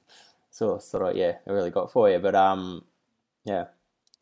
[0.51, 2.19] sort of, sort of yeah, I really got for you.
[2.19, 2.85] But um,
[3.45, 3.67] yeah.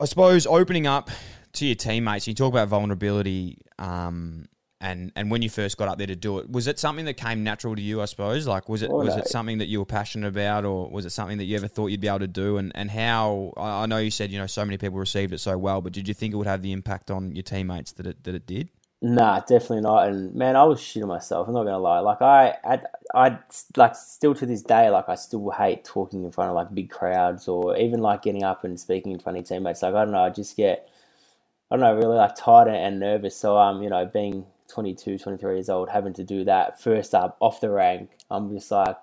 [0.01, 1.11] I suppose opening up
[1.55, 4.47] to your teammates, you talk about vulnerability, um,
[4.81, 7.15] and and when you first got up there to do it, was it something that
[7.15, 8.01] came natural to you?
[8.01, 9.23] I suppose, like was it oh, was no.
[9.23, 11.89] it something that you were passionate about, or was it something that you ever thought
[11.89, 12.59] you'd be able to do?
[12.59, 15.59] And and how I know you said you know so many people received it so
[15.59, 18.23] well, but did you think it would have the impact on your teammates that it
[18.23, 18.69] that it did?
[19.01, 20.09] Nah, definitely not.
[20.09, 21.47] And man, I was shitting myself.
[21.47, 22.01] I'm not gonna lie.
[22.01, 22.81] Like I, I,
[23.15, 23.39] I,
[23.77, 26.91] like still to this day, like I still hate talking in front of like big
[26.91, 29.83] crowds or even like getting up and speaking in front of teammates.
[29.83, 30.89] Like I don't know, I just get,
[31.71, 33.37] I don't know, really like tired and nervous.
[33.37, 37.37] So um, you know, being 22, 23 years old, having to do that first up
[37.41, 38.97] off the rank, I'm just like,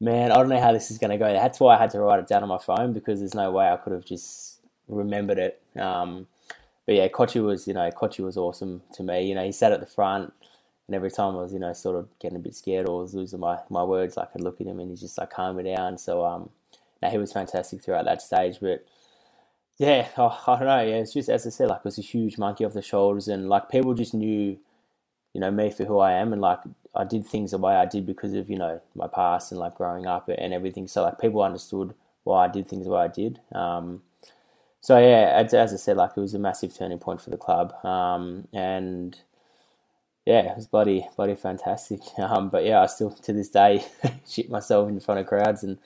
[0.00, 1.32] man, I don't know how this is gonna go.
[1.32, 3.68] That's why I had to write it down on my phone because there's no way
[3.68, 5.62] I could have just remembered it.
[5.78, 6.26] Um
[6.86, 9.26] but yeah, Cotchy was, you know, Cotchy was awesome to me.
[9.26, 10.32] You know, he sat at the front,
[10.86, 13.14] and every time I was, you know, sort of getting a bit scared or was
[13.14, 15.74] losing my, my words, I could look at him and he's just like calm me
[15.74, 15.96] down.
[15.98, 16.50] So, um,
[17.02, 18.58] now he was fantastic throughout that stage.
[18.60, 18.84] But
[19.78, 20.82] yeah, oh, I don't know.
[20.82, 23.28] Yeah, it's just as I said, like it was a huge monkey off the shoulders,
[23.28, 24.58] and like people just knew
[25.32, 26.60] you know me for who I am and like
[26.94, 29.74] I did things the way I did because of you know my past and like
[29.74, 30.86] growing up and everything.
[30.86, 33.40] So like people understood why I did things the way I did.
[33.52, 34.02] Um,
[34.84, 37.38] so yeah, as, as, I said, like it was a massive turning point for the
[37.38, 39.18] club, um, and
[40.26, 42.00] yeah, it was bloody bloody fantastic.
[42.18, 43.82] Um, but yeah, I still to this day
[44.28, 45.78] shit myself in front of crowds and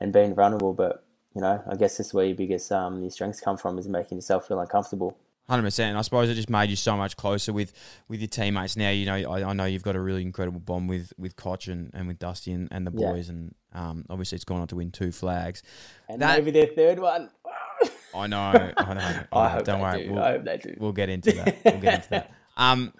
[0.00, 0.74] and being vulnerable.
[0.74, 1.02] But
[1.34, 4.18] you know, I guess that's where your biggest um, your strengths come from is making
[4.18, 5.16] yourself feel uncomfortable.
[5.48, 5.96] Hundred percent.
[5.96, 7.72] I suppose it just made you so much closer with,
[8.06, 8.76] with your teammates.
[8.76, 11.68] Now you know I, I know you've got a really incredible bond with, with Cotch
[11.68, 13.34] and, and with Dusty and, and the boys, yeah.
[13.34, 15.62] and um, obviously it's gone on to win two flags.
[16.10, 17.30] And that, maybe their third one.
[18.14, 18.72] I know.
[18.76, 19.22] I know.
[19.32, 19.38] I.
[19.38, 20.06] I hope Don't worry.
[20.06, 20.12] Do.
[20.12, 20.74] We'll, I hope they do.
[20.78, 21.58] We'll get into that.
[21.64, 22.30] We'll get into that.
[22.54, 22.92] Um,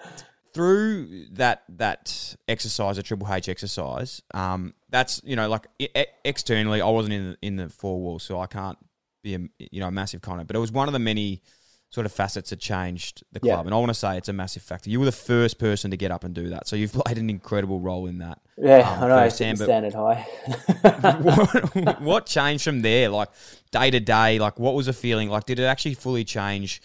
[0.54, 5.66] through that that exercise, a Triple H exercise, um, that's you know like
[6.24, 8.78] externally, I wasn't in the, in the four walls, so I can't
[9.22, 10.46] be a you know a massive comment.
[10.46, 11.42] But it was one of the many
[11.92, 13.66] sort of facets that changed the club, yeah.
[13.66, 14.88] and I want to say it's a massive factor.
[14.88, 17.28] You were the first person to get up and do that, so you've played an
[17.28, 18.38] incredible role in that.
[18.56, 19.28] Yeah, um, I know.
[19.28, 20.26] Stand, standard high.
[21.74, 23.10] what, what changed from there?
[23.10, 23.28] Like
[23.70, 25.28] day to day, like what was the feeling?
[25.28, 26.80] Like did it actually fully change?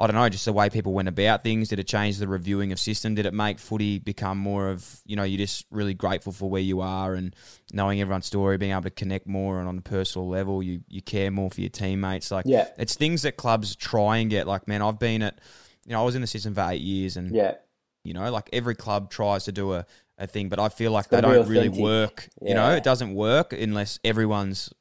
[0.00, 1.68] I don't know, just the way people went about things?
[1.68, 3.14] Did it change the reviewing of system?
[3.14, 6.62] Did it make footy become more of, you know, you're just really grateful for where
[6.62, 7.36] you are and
[7.74, 11.02] knowing everyone's story, being able to connect more and on a personal level, you, you
[11.02, 12.30] care more for your teammates.
[12.30, 12.68] Like, yeah.
[12.78, 14.46] it's things that clubs try and get.
[14.46, 15.38] Like, man, I've been at,
[15.84, 17.56] you know, I was in the system for eight years and, yeah.
[18.02, 19.84] you know, like every club tries to do a,
[20.16, 22.30] a thing, but I feel like they don't really work.
[22.40, 22.48] Yeah.
[22.48, 24.72] You know, it doesn't work unless everyone's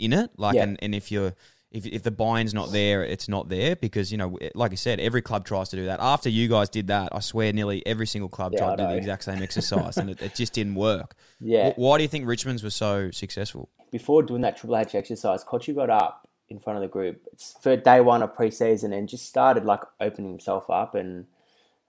[0.00, 0.32] in it.
[0.36, 0.64] Like, yeah.
[0.64, 1.34] and, and if you're,
[1.70, 5.00] if, if the buy-in's not there, it's not there because you know, like I said,
[5.00, 6.00] every club tries to do that.
[6.00, 8.88] After you guys did that, I swear, nearly every single club yeah, tried to do
[8.90, 11.14] the exact same exercise, and it, it, just didn't work.
[11.40, 11.72] Yeah.
[11.76, 13.68] Why do you think Richmond's was so successful?
[13.90, 17.56] Before doing that Triple H exercise, Cotchy got up in front of the group it's
[17.60, 21.26] for day one of preseason and just started like opening himself up and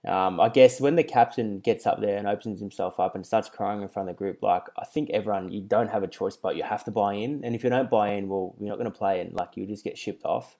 [0.06, 3.50] um, I guess when the captain gets up there and opens himself up and starts
[3.50, 6.36] crying in front of the group, like I think everyone, you don't have a choice,
[6.36, 7.44] but you have to buy in.
[7.44, 9.66] And if you don't buy in, well, you're not going to play, and like you
[9.66, 10.56] just get shipped off.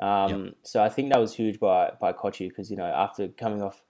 [0.00, 0.54] Um, yep.
[0.62, 3.82] So I think that was huge by by Cotchy because you know after coming off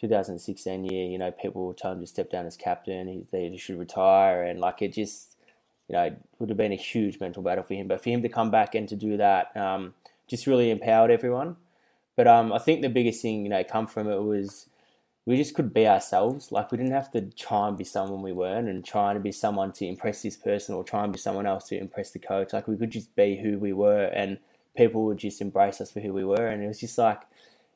[0.00, 3.54] 2016 year, you know people were telling him to step down as captain, he, they
[3.58, 5.36] should retire, and like it just
[5.86, 7.88] you know would have been a huge mental battle for him.
[7.88, 9.92] But for him to come back and to do that, um,
[10.28, 11.56] just really empowered everyone.
[12.20, 14.66] But um, I think the biggest thing, you know, come from it was
[15.24, 16.52] we just could be ourselves.
[16.52, 19.32] Like we didn't have to try and be someone we weren't, and trying to be
[19.32, 22.52] someone to impress this person or try and be someone else to impress the coach.
[22.52, 24.38] Like we could just be who we were, and
[24.76, 26.46] people would just embrace us for who we were.
[26.46, 27.22] And it was just like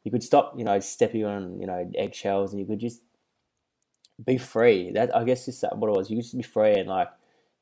[0.02, 3.00] you could stop, you know, stepping on, you know, eggshells, and you could just
[4.22, 4.90] be free.
[4.90, 6.10] That I guess is what it was.
[6.10, 7.08] You just be free, and like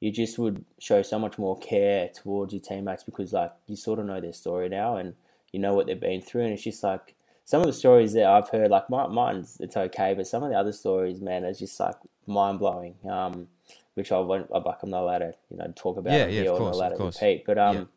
[0.00, 4.00] you just would show so much more care towards your teammates because like you sort
[4.00, 5.14] of know their story now, and
[5.52, 8.26] you know what they've been through, and it's just like some of the stories that
[8.26, 11.58] I've heard, like my, mine's it's okay, but some of the other stories, man, it's
[11.58, 12.94] just like mind blowing.
[13.08, 13.48] Um,
[13.94, 16.48] which I won't, I'm like I'm not allowed to, you know, talk about yeah, yeah,
[16.48, 17.44] or course, not allowed to repeat.
[17.44, 17.88] But um,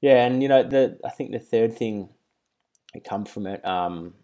[0.00, 0.12] yeah.
[0.12, 2.08] yeah, and you know, the I think the third thing
[2.94, 4.14] that come from it, um,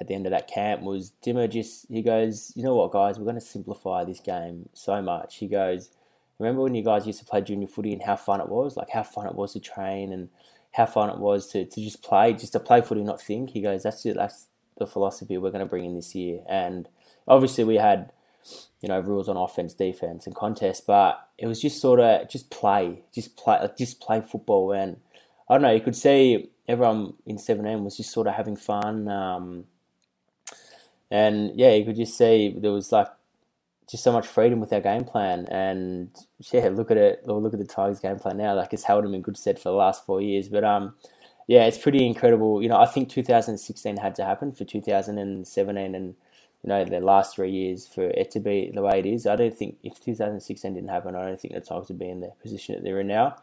[0.00, 3.18] at the end of that camp was Dimma just he goes, you know what, guys,
[3.18, 5.36] we're going to simplify this game so much.
[5.36, 5.90] He goes,
[6.38, 8.90] remember when you guys used to play junior footy and how fun it was, like
[8.90, 10.28] how fun it was to train and
[10.72, 13.50] how fun it was to, to just play, just to play footy, not think.
[13.50, 14.46] He goes, that's it, that's
[14.78, 16.40] the philosophy we're going to bring in this year.
[16.48, 16.88] And
[17.26, 18.12] obviously we had,
[18.80, 22.50] you know, rules on offense, defense, and contest, but it was just sort of just
[22.50, 24.72] play, just play, just play football.
[24.72, 24.98] And
[25.48, 29.08] I don't know, you could see everyone in 7M was just sort of having fun.
[29.08, 29.64] Um,
[31.10, 33.08] and yeah, you could just see there was like
[33.90, 35.46] just so much freedom with our game plan.
[35.50, 36.10] And
[36.52, 37.26] yeah, look at it.
[37.26, 38.54] Look at the Tigers' game plan now.
[38.54, 40.48] Like it's held them in good stead for the last four years.
[40.48, 40.94] But um,
[41.46, 42.62] yeah, it's pretty incredible.
[42.62, 46.14] You know, I think 2016 had to happen for 2017 and
[46.64, 49.26] you know the last three years for it to be the way it is.
[49.26, 52.20] I don't think if 2016 didn't happen, I don't think the Tigers would be in
[52.20, 53.36] the position that they're in now.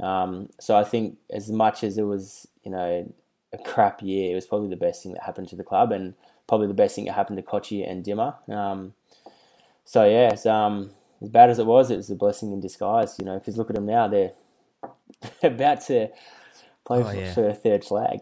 [0.00, 3.12] Um, so I think as much as it was, you know,
[3.52, 6.14] a crap year, it was probably the best thing that happened to the club and
[6.48, 8.48] probably the best thing that happened to Cotchy and Dimma.
[8.48, 8.94] Um,
[9.84, 10.90] so yeah, it's, um,
[11.22, 13.38] as bad as it was, it was a blessing in disguise, you know.
[13.38, 14.32] Because look at them now; they're
[15.42, 16.08] about to
[16.84, 17.34] play oh, for, yeah.
[17.34, 18.20] for a third flag.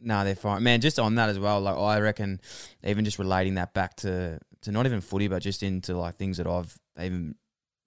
[0.00, 0.80] No, they're fine, man.
[0.80, 2.40] Just on that as well, like I reckon,
[2.84, 6.36] even just relating that back to to not even footy, but just into like things
[6.36, 7.34] that I've even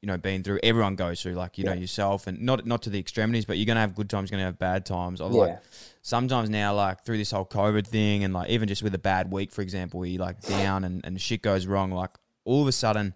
[0.01, 0.59] you know been through.
[0.63, 1.73] Everyone goes through, like you yeah.
[1.73, 4.37] know yourself, and not not to the extremities, but you're gonna have good times, you're
[4.37, 5.21] gonna have bad times.
[5.21, 5.37] I've yeah.
[5.37, 5.59] like
[6.01, 9.31] sometimes now, like through this whole COVID thing, and like even just with a bad
[9.31, 12.11] week, for example, where you like down and and shit goes wrong, like
[12.45, 13.13] all of a sudden,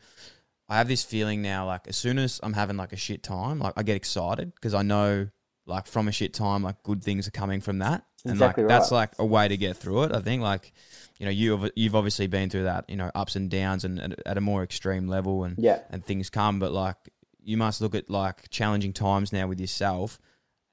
[0.67, 3.59] I have this feeling now, like as soon as I'm having like a shit time,
[3.59, 5.27] like I get excited because I know
[5.67, 8.03] like from a shit time, like good things are coming from that.
[8.23, 10.11] and Exactly like that's like a way to get through it.
[10.11, 10.73] I think like
[11.19, 14.15] you know you've you've obviously been through that you know ups and downs and, and
[14.25, 15.79] at a more extreme level and Yeah.
[15.91, 16.97] and things come, but like
[17.43, 20.19] you must look at like challenging times now with yourself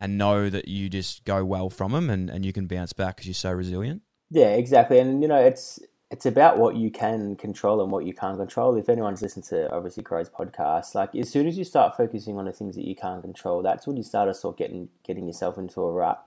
[0.00, 3.16] and know that you just go well from them and, and you can bounce back
[3.16, 4.00] because you're so resilient.
[4.30, 4.98] Yeah, exactly.
[4.98, 5.78] And you know, it's
[6.12, 8.76] it's about what you can control and what you can't control.
[8.76, 12.44] If anyone's listened to obviously Crowe's podcast, like as soon as you start focusing on
[12.44, 15.56] the things that you can't control, that's when you start to sort getting getting yourself
[15.56, 16.22] into a rut.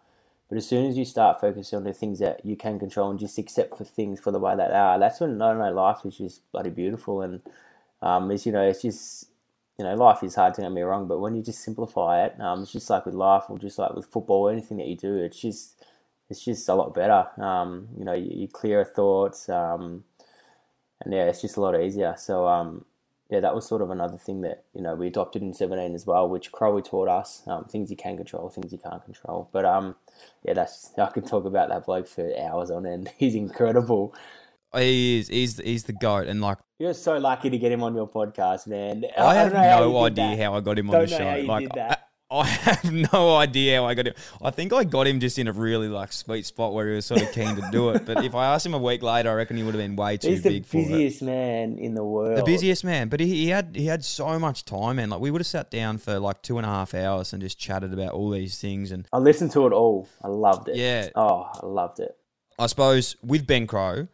[0.50, 3.20] But as soon as you start focusing on the things that you can control and
[3.20, 6.00] just accept for things for the way that they are, that's when no no life
[6.04, 7.22] is just bloody beautiful.
[7.22, 7.42] And
[8.02, 9.28] um, it's you know it's just
[9.78, 12.42] you know life is hard to get me wrong, but when you just simplify it,
[12.42, 14.98] um, it's just like with life or just like with football, or anything that you
[14.98, 15.75] do, it's just
[16.30, 17.28] it's just a lot better.
[17.42, 20.04] Um, you know, you, you clear thoughts, um,
[21.02, 22.16] and yeah, it's just a lot easier.
[22.18, 22.86] So um,
[23.30, 26.06] yeah, that was sort of another thing that you know we adopted in seventeen as
[26.06, 29.50] well, which Crowley taught us um, things you can control, things you can't control.
[29.52, 29.96] But um,
[30.44, 33.12] yeah, that's I could talk about that bloke for hours on end.
[33.18, 34.14] He's incredible.
[34.74, 37.96] He is he's he's the goat and like You're so lucky to get him on
[37.96, 39.06] your podcast, man.
[39.18, 41.48] I, have know how no idea how I got him on Don't the know show.
[41.48, 41.95] like.
[42.40, 44.14] I, have no idea how I got him.
[44.42, 47.06] I think I got him just in a really like sweet spot where he was
[47.06, 48.06] sort of keen to do it.
[48.06, 50.18] But if I asked him a week later, I reckon he would have been way
[50.18, 50.84] too He's big for it.
[50.84, 52.38] The busiest man in the world.
[52.38, 55.32] The busiest man, but he, he had he had so much time, and like we
[55.32, 58.12] would have sat down for like two and a half hours and just chatted about
[58.14, 58.92] all these things.
[58.92, 60.08] And I listened to it all.
[60.24, 60.76] I loved it.
[60.76, 62.16] yeah, Oh, I loved it.
[62.58, 64.08] I suppose with Ben Crowe,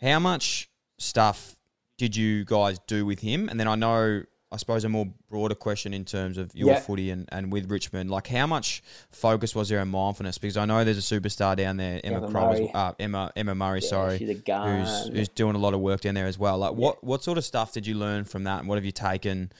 [0.00, 1.56] how much stuff
[1.98, 3.48] did you guys do with him?
[3.48, 6.80] And then I know, I suppose, a more broader question in terms of your Yeah.
[6.80, 8.82] footy and, and with Richmond, like how much
[9.12, 10.38] focus was there on mindfulness?
[10.38, 12.70] Because I know there's a superstar down there, Emma, Emma Crow, Murray.
[12.74, 16.00] uh, Emma Emma Murray, Yeah, sorry, she's a who's who's doing a lot of work
[16.00, 16.58] down there as well.
[16.58, 18.92] Like what what sort of stuff did you learn from that, and what have you
[18.92, 19.52] taken?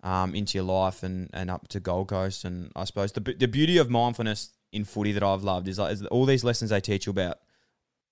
[0.00, 3.48] Um, into your life and, and up to Gold Coast, and I suppose the the
[3.48, 6.80] beauty of mindfulness in footy that I've loved is like is all these lessons they
[6.80, 7.38] teach you about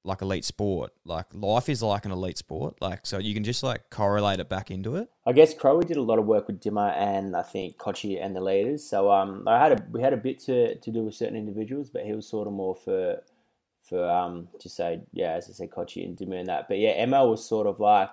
[0.06, 0.92] like elite sport.
[1.04, 2.76] Like life is like an elite sport.
[2.80, 5.10] Like so you can just like correlate it back into it.
[5.26, 8.34] I guess Crowe did a lot of work with Dimma and I think Cotchy and
[8.34, 8.88] the leaders.
[8.88, 11.90] So um, I had a we had a bit to, to do with certain individuals,
[11.90, 13.22] but he was sort of more for
[13.80, 16.68] for um to say yeah, as I said, Cotchy and Dimma and that.
[16.68, 18.10] But yeah, Emma was sort of like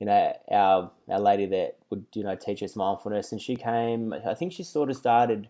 [0.00, 4.12] you know our our lady that would you know teach us mindfulness, and she came.
[4.12, 5.48] I think she sort of started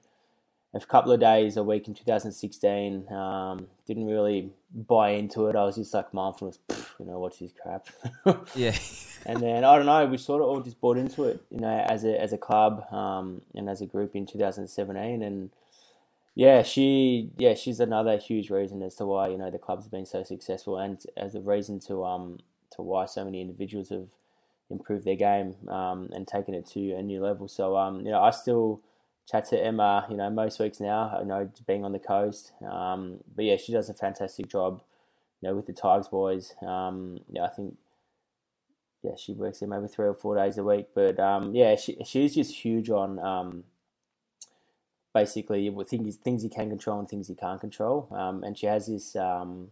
[0.74, 3.10] a couple of days a week in 2016.
[3.12, 5.56] Um, didn't really buy into it.
[5.56, 6.58] I was just like mindfulness,
[6.98, 7.87] you know, what's this crap?
[8.56, 8.76] Yeah.
[9.24, 11.78] and then I don't know, we sort of all just bought into it, you know,
[11.88, 15.50] as a as a club um, and as a group in 2017, and
[16.34, 20.06] yeah, she yeah she's another huge reason as to why you know the club's been
[20.06, 22.38] so successful, and as a reason to um
[22.72, 24.08] to why so many individuals have
[24.70, 27.46] improved their game um, and taken it to a new level.
[27.46, 28.80] So um you know I still
[29.30, 32.52] chat to Emma, you know, most weeks now, you know, being on the coast.
[32.68, 34.82] Um, but yeah, she does a fantastic job,
[35.40, 36.54] you know, with the Tigers boys.
[36.66, 37.76] Um, yeah, I think,
[39.02, 40.88] yeah, she works there maybe three or four days a week.
[40.94, 43.64] But um, yeah, she she's just huge on um,
[45.12, 48.08] basically things things you can control and things you can't control.
[48.10, 49.70] Um, and she has this um,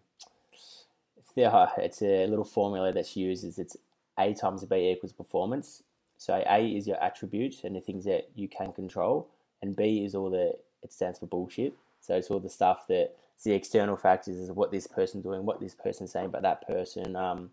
[1.34, 3.58] yeah, it's a little formula that she uses.
[3.58, 3.76] It's
[4.18, 5.82] A times B equals performance.
[6.18, 9.28] So A is your attributes and the things that you can control,
[9.62, 11.74] and B is all the it stands for bullshit.
[12.00, 15.44] So it's all the stuff that it's the external factors is what this person doing,
[15.46, 17.16] what this person saying about that person.
[17.16, 17.50] Um,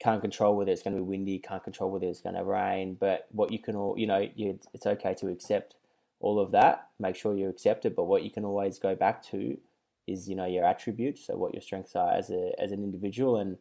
[0.00, 2.96] can't control whether it's going to be windy, can't control whether it's going to rain,
[3.00, 5.74] but what you can all you know, you, it's okay to accept
[6.20, 6.88] all of that.
[7.00, 9.58] Make sure you accept it, but what you can always go back to
[10.06, 13.36] is you know your attributes, so what your strengths are as a as an individual,
[13.38, 13.58] and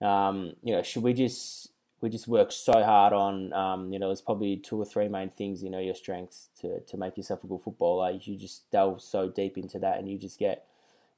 [0.00, 4.08] um, you know, should we just we just work so hard on um, you know
[4.08, 7.42] there's probably two or three main things you know your strengths to, to make yourself
[7.44, 8.10] a good footballer.
[8.10, 10.66] You just delve so deep into that and you just get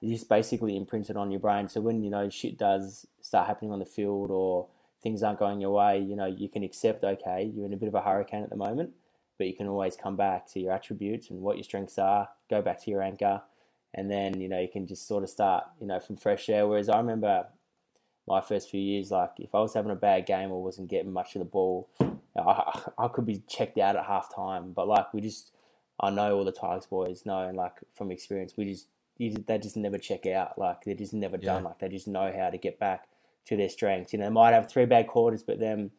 [0.03, 1.69] just basically imprinted on your brain.
[1.69, 4.69] So when you know shit does start happening on the field or
[5.03, 7.89] things aren't going your way you know you can accept okay you're in a bit
[7.89, 8.91] of a hurricane at the moment
[9.37, 12.61] but you can always come back to your attributes and what your strengths are go
[12.61, 13.41] back to your anchor
[13.95, 16.67] and then you know you can just sort of start you know from fresh air.
[16.67, 17.47] Whereas i remember
[18.29, 21.13] my first few years, like if I was having a bad game or wasn't getting
[21.13, 21.89] much of the ball,
[22.37, 24.73] I, I could be checked out at half time.
[24.73, 25.53] But like we just,
[25.99, 29.59] I know all the Tigers boys know, and like from experience, we just you, they
[29.59, 30.59] just never check out.
[30.59, 31.65] Like they're just never done.
[31.65, 33.09] Like they just know how to get back
[33.47, 34.13] to their strengths.
[34.13, 35.91] You know, they might have three bad quarters, but then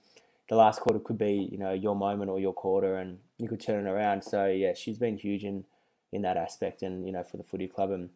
[0.49, 3.60] the last quarter could be you know your moment or your quarter, and you could
[3.60, 4.24] turn it around.
[4.24, 5.66] So yeah, she's been huge in
[6.12, 8.10] in that aspect, and you know for the footy club, and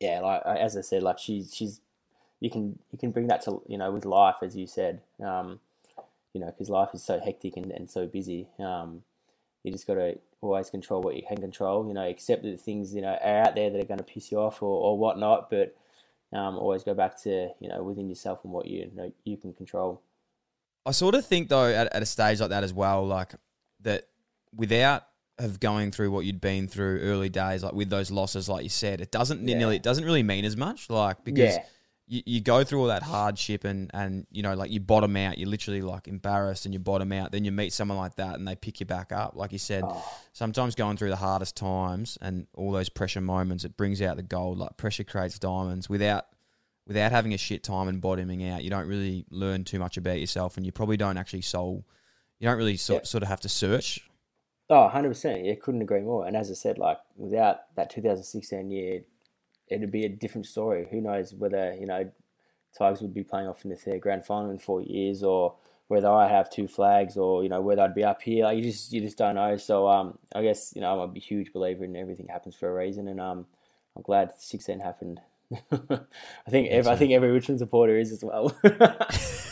[0.00, 1.80] yeah, like as I said, like she's she's
[2.42, 5.60] you can you can bring that to you know with life as you said um,
[6.34, 9.02] you know because life is so hectic and, and so busy um,
[9.62, 11.86] you just got to always control what you can control.
[11.86, 14.30] You know, accept that things you know are out there that are going to piss
[14.30, 15.74] you off or, or whatnot, but
[16.32, 19.36] um, always go back to you know within yourself and what you, you know you
[19.36, 20.02] can control.
[20.84, 23.34] I sort of think though at, at a stage like that as well, like
[23.80, 24.08] that
[24.54, 25.06] without
[25.38, 28.68] of going through what you'd been through early days, like with those losses, like you
[28.68, 29.58] said, it doesn't Yeah.
[29.58, 31.64] nearly it doesn't really mean as much, like because Yeah.
[32.06, 35.38] You, you go through all that hardship and and you know like you bottom out,
[35.38, 38.46] you're literally like embarrassed and you bottom out, then you meet someone like that and
[38.46, 39.84] they pick you back up, like you said.
[39.86, 40.18] Oh.
[40.32, 44.22] Sometimes going through the hardest times and all those pressure moments, it brings out the
[44.22, 44.58] gold.
[44.58, 45.88] Like pressure creates diamonds.
[45.88, 46.26] Without
[46.86, 50.18] without having a shit time and bottoming out, you don't really learn too much about
[50.20, 51.86] yourself, and you probably don't actually soul.
[52.40, 53.06] You don't really sort, Yeah.
[53.06, 54.00] sort of have to search.
[54.68, 55.44] Oh, 100%.
[55.44, 56.26] Yeah, couldn't agree more.
[56.26, 59.02] And as I said, like without that 2016 year,
[59.72, 60.86] it'd be a different story.
[60.90, 62.10] Who knows whether, you know,
[62.76, 65.54] Tigers would be playing off in the third grand final in four years or
[65.88, 68.44] whether I have two flags or, you know, whether I'd be up here.
[68.44, 69.56] Like you just you just don't know.
[69.56, 72.74] So um I guess, you know, I'm a huge believer in everything happens for a
[72.74, 73.46] reason and um
[73.96, 75.20] I'm glad 16 happened.
[75.70, 78.56] I think ev- I think every Richmond supporter is as well.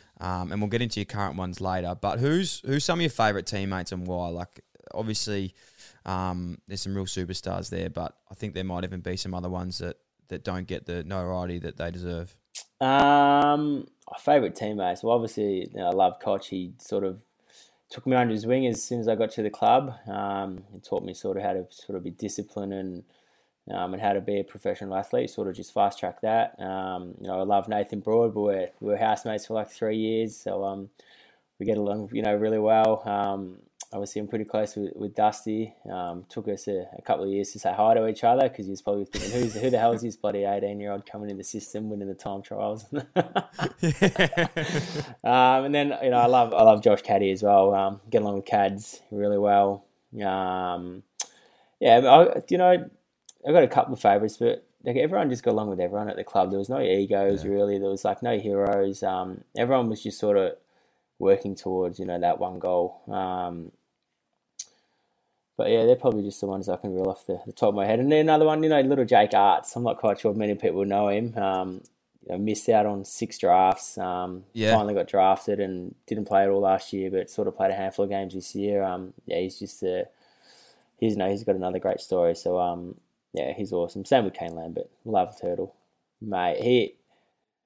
[0.21, 1.95] um, and we'll get into your current ones later.
[1.99, 4.29] But who's who's some of your favourite teammates and why?
[4.29, 4.61] Like,
[4.93, 5.53] obviously,
[6.05, 9.49] um, there's some real superstars there, but I think there might even be some other
[9.49, 9.97] ones that,
[10.29, 12.35] that don't get the notoriety that they deserve.
[12.79, 13.87] Um,
[14.19, 15.03] favourite teammates.
[15.03, 16.49] Well, obviously, you know, I love Cotch.
[16.49, 17.23] He sort of
[17.89, 19.93] took me under his wing as soon as I got to the club.
[20.07, 23.03] Um, he taught me sort of how to sort of be disciplined and
[23.71, 25.29] um, and how to be a professional athlete.
[25.29, 26.59] Sort of just fast track that.
[26.59, 29.97] Um, you know, I love Nathan Broad, but we're we were housemates for like three
[29.97, 30.89] years, so um,
[31.59, 33.07] we get along, you know, really well.
[33.07, 33.57] Um,
[33.93, 35.73] obviously, I'm pretty close with, with Dusty.
[35.91, 38.65] Um, took us a, a couple of years to say hi to each other because
[38.65, 41.29] he was probably thinking, "Who's who the hell is this bloody 18 year old coming
[41.29, 43.03] in the system, winning the time trials?" um,
[45.23, 47.73] and then you know, I love I love Josh Caddy as well.
[47.73, 49.85] Um, get along with Cads really well.
[50.25, 51.03] Um,
[51.79, 52.89] yeah, I, you know,
[53.47, 56.15] I got a couple of favourites, but like everyone just got along with everyone at
[56.15, 56.49] the club.
[56.49, 57.77] There was no egos really.
[57.77, 59.03] There was like no heroes.
[59.03, 60.55] Um, everyone was just sort of
[61.19, 63.01] working towards you know that one goal.
[63.07, 63.71] Um,
[65.57, 67.75] but yeah, they're probably just the ones I can reel off the, the top of
[67.75, 67.99] my head.
[67.99, 69.75] And then another one, you know, little Jake Aarts.
[69.75, 71.37] I'm not quite sure if many people know him.
[71.37, 71.81] Um,
[72.23, 73.97] you know, missed out on six drafts.
[73.97, 74.73] Um, Yeah.
[74.73, 77.75] Finally got drafted and didn't play at all last year, but sort of played a
[77.75, 78.81] handful of games this year.
[78.81, 80.07] Um, yeah, he's just a,
[80.97, 82.33] he's no, he's got another great story.
[82.35, 82.95] So um,
[83.33, 84.05] yeah, he's awesome.
[84.05, 84.89] Same with Kane Lambert.
[85.05, 85.75] Love Turtle,
[86.21, 86.57] mate.
[86.61, 86.95] He,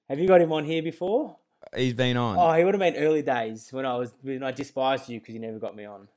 [0.10, 1.36] have you got him on here before?
[1.76, 4.52] He's been on Oh, he would have been early days when I was when I
[4.52, 6.08] despised you because you never got me on.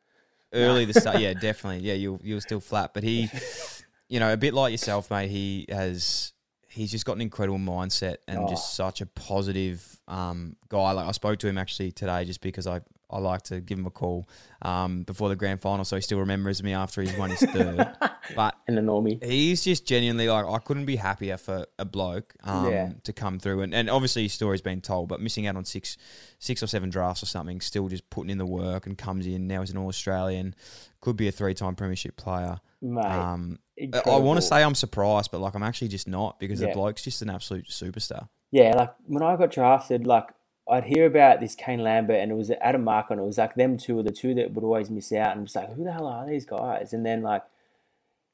[0.53, 1.21] early the start.
[1.21, 1.87] Yeah, definitely.
[1.87, 3.31] Yeah, you you were still flat, but he,
[4.09, 5.31] you know, a bit like yourself, mate.
[5.31, 6.33] He has
[6.69, 8.49] he's just got an incredible mindset and Oh.
[8.49, 10.93] just such a positive um, guy.
[10.93, 12.81] Like I spoke to him actually today, just because I
[13.11, 14.29] I like to give him a call
[14.63, 17.89] um, before the grand final, so he still remembers me after he's won his third.
[18.37, 19.23] but And the normie.
[19.25, 22.93] he's just genuinely like I couldn't be happier for a bloke um, Yeah.
[23.05, 25.97] to come through and, and obviously his story's been told but missing out on six
[26.39, 29.47] six or seven drafts or something still just putting in the work and comes in
[29.47, 30.55] now he's an all Australian
[31.01, 33.59] could be a three time premiership player Mate, um,
[34.07, 37.03] I want to say I'm surprised but like I'm actually just not because the bloke's
[37.03, 40.27] just an absolute superstar Yeah, like when I got drafted, like
[40.71, 43.55] I'd hear about this Kane Lambert and it was Adam Mark and it was like
[43.55, 45.93] them two were the two that would always miss out and it's like, who the
[45.93, 46.93] hell are these guys?
[46.93, 47.43] And then like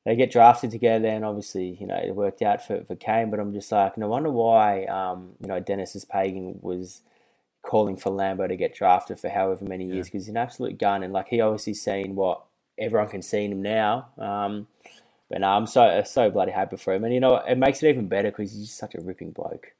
[0.04, 3.40] they get drafted together and obviously, you know, it worked out for, for Kane, but
[3.40, 7.02] I'm just like, no wonder why um, you know, Dennis's Pagan was
[7.62, 11.02] calling for Lambo to get drafted for however many years because he's an absolute gun
[11.02, 12.42] and like he obviously seen what
[12.78, 14.08] everyone can see in him now.
[14.18, 14.66] Um,
[15.30, 17.88] but no, I'm so so bloody happy for him, and you know it makes it
[17.88, 19.72] even better because he's just such a ripping bloke.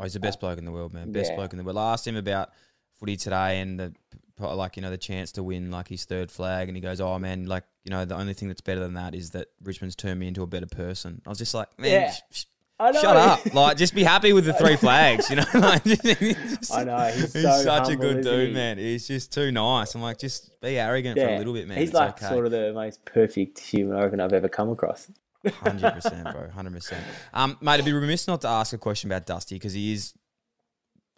[0.00, 1.36] Oh he's the best uh, bloke in the world man best yeah.
[1.36, 2.50] bloke in the world I asked him about
[2.98, 3.92] footy today and the
[4.38, 7.18] like you know the chance to win like his third flag and he goes oh
[7.18, 10.18] man like you know the only thing that's better than that is that Richmond's turned
[10.18, 12.10] me into a better person I was just like man Yeah.
[12.10, 12.44] sh- sh-
[12.80, 13.40] Shut up!
[13.54, 15.44] Like, just be happy with the three flags, you know.
[15.54, 18.54] Like, just- I know, he's so such a good dude, he?
[18.54, 18.78] man.
[18.78, 19.94] He's just too nice.
[19.94, 21.76] I'm like, just be arrogant for a little bit, man.
[21.76, 22.32] He's It's like okay.
[22.32, 25.10] sort of the most perfect human I reckon I've ever come across.
[25.48, 26.50] Hundred percent, bro.
[26.50, 27.04] Hundred percent.
[27.32, 30.12] Um, mate, I'd be remiss not to ask a question about Dusty because he is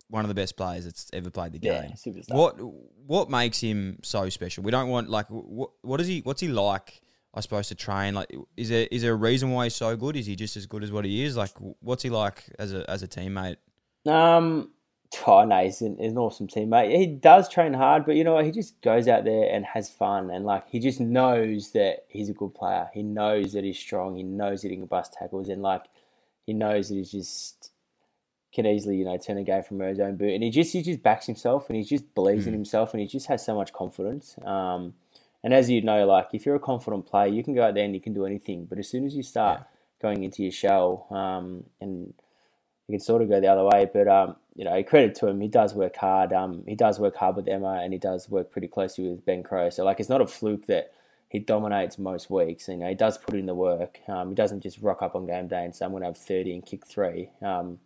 [0.09, 1.93] one of the best players that's ever played the Yeah, game.
[1.93, 2.35] superstar.
[2.35, 2.57] What
[3.07, 4.63] what makes him so special?
[4.63, 6.21] We don't want like what what is he?
[6.21, 7.01] What's he like
[7.35, 8.15] I suppose to train?
[8.15, 10.17] Like, is there is there a reason why he's so good?
[10.17, 11.37] Is he just as good as what he is?
[11.37, 13.57] Like, what's he like as a as a teammate?
[14.07, 14.72] Um,
[15.27, 16.97] oh no, he's an, an awesome teammate.
[16.97, 18.45] He does train hard, but you know what?
[18.45, 22.29] He just goes out there and has fun, and like he just knows that he's
[22.29, 22.89] a good player.
[22.93, 24.17] He knows that he's strong.
[24.17, 25.85] He knows that he can bust tackles, and like
[26.47, 27.71] he knows that he's just
[28.53, 30.83] can easily you know turn a game from his own boot, and he just he
[30.83, 32.49] just backs himself, and he just believes mm.
[32.49, 34.37] in himself, and he just has so much confidence.
[34.45, 34.95] Um,
[35.45, 37.85] and as you know, like if you're a confident player, you can go out there
[37.85, 38.67] and you can do anything.
[38.67, 39.67] But as soon as you start yeah.
[40.01, 42.15] going into your shell, um, and
[42.93, 43.89] you can sort of go the other way.
[43.91, 46.33] But um, you know, credit to him, he does work hard.
[46.33, 49.43] Um, he does work hard with Emma, and he does work pretty closely with Ben
[49.43, 49.71] Crowe.
[49.71, 50.93] So like, it's not a fluke that
[51.31, 52.69] he dominates most weeks.
[52.69, 54.01] You know, he does put in the work.
[54.09, 56.19] Um, he doesn't just rock up on game day and say, "I'm going to have
[56.19, 57.31] 30 and kick three.
[57.41, 57.79] Um,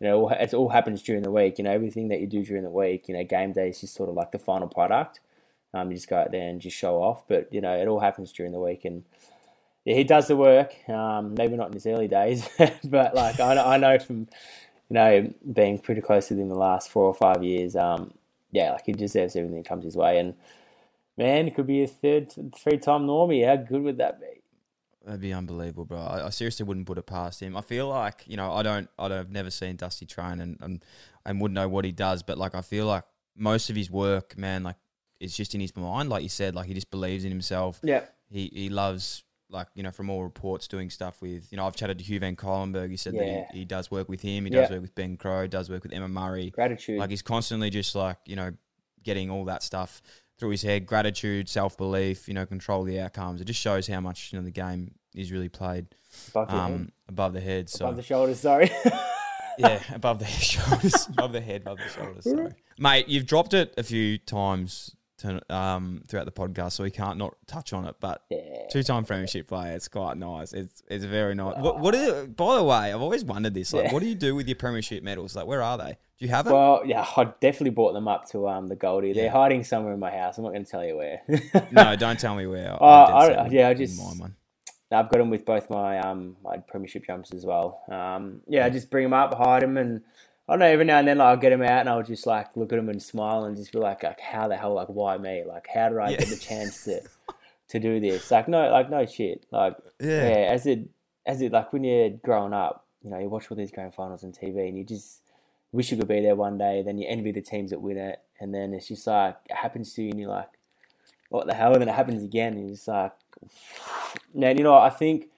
[0.00, 1.58] you know, it all happens during the week.
[1.58, 3.08] You know, everything that you do during the week.
[3.08, 5.20] You know, game day is just sort of like the final product.
[5.72, 7.28] Um, you just go out there and just show off.
[7.28, 9.04] But you know, it all happens during the week, and
[9.88, 10.74] yeah, he does the work.
[10.86, 12.46] Um, maybe not in his early days,
[12.84, 16.90] but like I, I know from you know being pretty close with him the last
[16.90, 17.74] four or five years.
[17.74, 18.12] Um,
[18.52, 20.34] yeah, like he deserves everything that comes his way, and
[21.16, 23.46] man, it could be a third, three-time normie.
[23.46, 24.26] How good would that be?
[25.06, 26.00] That'd be unbelievable, bro.
[26.00, 27.56] I, I, seriously wouldn't put it past him.
[27.56, 30.58] I feel like you know I don't, I don't, I've never seen Dusty train and,
[30.60, 30.84] and
[31.24, 34.36] and wouldn't know what he does, but like I feel like most of his work,
[34.36, 34.76] man, like
[35.18, 37.80] it's just in his mind, like you said, like he just believes in himself.
[37.82, 38.04] Yeah.
[38.30, 41.76] He he loves like you know from all reports doing stuff with you know I've
[41.76, 42.90] chatted to Hugh Van Cuylenburg.
[42.90, 43.20] He said yeah.
[43.20, 44.44] that he, he, does work with him.
[44.44, 45.46] He does work with Ben Crowe.
[45.46, 46.50] Does work with Emma Murray.
[46.50, 46.98] Gratitude.
[46.98, 48.52] Like he's constantly just like you know
[49.02, 50.02] getting all that stuff
[50.38, 50.86] through his head.
[50.86, 52.28] Gratitude, self belief.
[52.28, 53.40] You know, control the outcomes.
[53.40, 55.86] It just shows how much you know the game is really played
[56.30, 57.68] above, um, above the head.
[57.68, 58.40] So above the shoulders.
[58.40, 58.70] Sorry.
[59.58, 62.24] yeah, above the shoulders, above the head, above the shoulders.
[62.24, 63.08] Sorry, mate.
[63.08, 67.36] You've dropped it a few times to, um, throughout the podcast, so we can't not
[67.46, 67.96] touch on it.
[68.00, 68.66] But yeah.
[68.70, 70.52] two-time premiership player, it's quite nice.
[70.52, 71.54] It's it's very nice.
[71.56, 71.62] Oh.
[71.62, 73.72] What what is, by the way, I've always wondered this.
[73.72, 73.92] Like, yeah.
[73.92, 75.36] what do you do with your premiership medals?
[75.36, 75.98] Like, where are they?
[76.18, 76.54] Do you have them?
[76.54, 79.12] Well, yeah, I definitely brought them up to um the Goldie.
[79.12, 80.38] They're hiding somewhere in my house.
[80.38, 81.22] I'm not going to tell you where.
[81.72, 82.76] no, don't tell me where.
[82.80, 84.00] Oh, I, yeah, I just.
[84.90, 87.82] I've got them with both my um my premiership jumps as well.
[87.90, 90.02] Um, yeah, I just bring them up, hide them, and
[90.48, 92.26] I don't know, every now and then like, I'll get him out and I'll just
[92.26, 94.88] like look at him and smile and just be like, like how the hell, like
[94.88, 95.44] why me?
[95.46, 96.16] Like how did I yeah.
[96.16, 97.02] get the chance to
[97.68, 98.30] to do this?
[98.30, 99.44] Like no, like no shit.
[99.50, 100.88] Like yeah, yeah as it
[101.26, 104.24] as it like when you're growing up, you know, you watch all these grand finals
[104.24, 105.20] on TV and you just
[105.72, 106.82] wish you could be there one day.
[106.82, 109.92] Then you envy the teams that win it, and then it's just like it happens
[109.94, 110.48] to you and you're like,
[111.28, 111.72] what the hell?
[111.72, 113.12] And then it happens again, and it's like,
[114.34, 115.28] man, you know, I think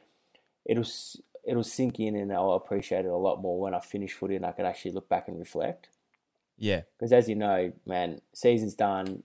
[0.65, 0.85] it'll
[1.45, 4.47] it'll sink in and I'll appreciate it a lot more when I finish footy and
[4.47, 5.89] I can actually look back and reflect.
[6.59, 6.83] Yeah.
[6.99, 9.23] Because as you know, man, season's done,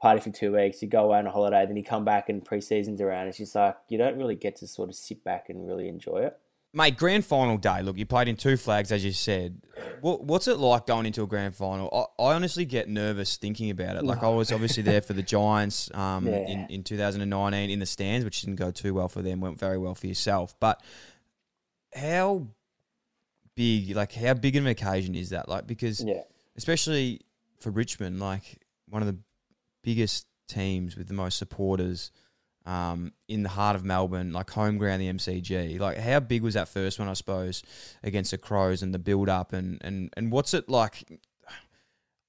[0.00, 2.44] party for two weeks, you go away on a holiday, then you come back and
[2.44, 3.28] pre-season's around.
[3.28, 6.24] It's just like you don't really get to sort of sit back and really enjoy
[6.24, 6.38] it.
[6.72, 7.82] Mate, grand final day.
[7.82, 9.60] Look, you played in two flags, as you said.
[10.02, 11.90] What, what's it like going into a grand final?
[11.92, 14.04] I, I, honestly get nervous thinking about it.
[14.04, 16.46] Like I was obviously there for the Giants um, yeah.
[16.46, 19.40] in, in 2019 in the stands, which didn't go too well for them.
[19.40, 20.80] Went very well for yourself, but
[21.94, 22.46] how
[23.54, 25.48] big, like how big of an occasion is that?
[25.48, 26.22] Like because yeah.
[26.56, 27.20] especially
[27.60, 29.18] for Richmond, like one of the
[29.82, 32.10] biggest teams with the most supporters
[32.66, 35.78] um, in the heart of Melbourne, like home ground, the MCG.
[35.78, 37.08] Like how big was that first one?
[37.08, 37.62] I suppose
[38.02, 41.20] against the Crows and the build up and and and what's it like?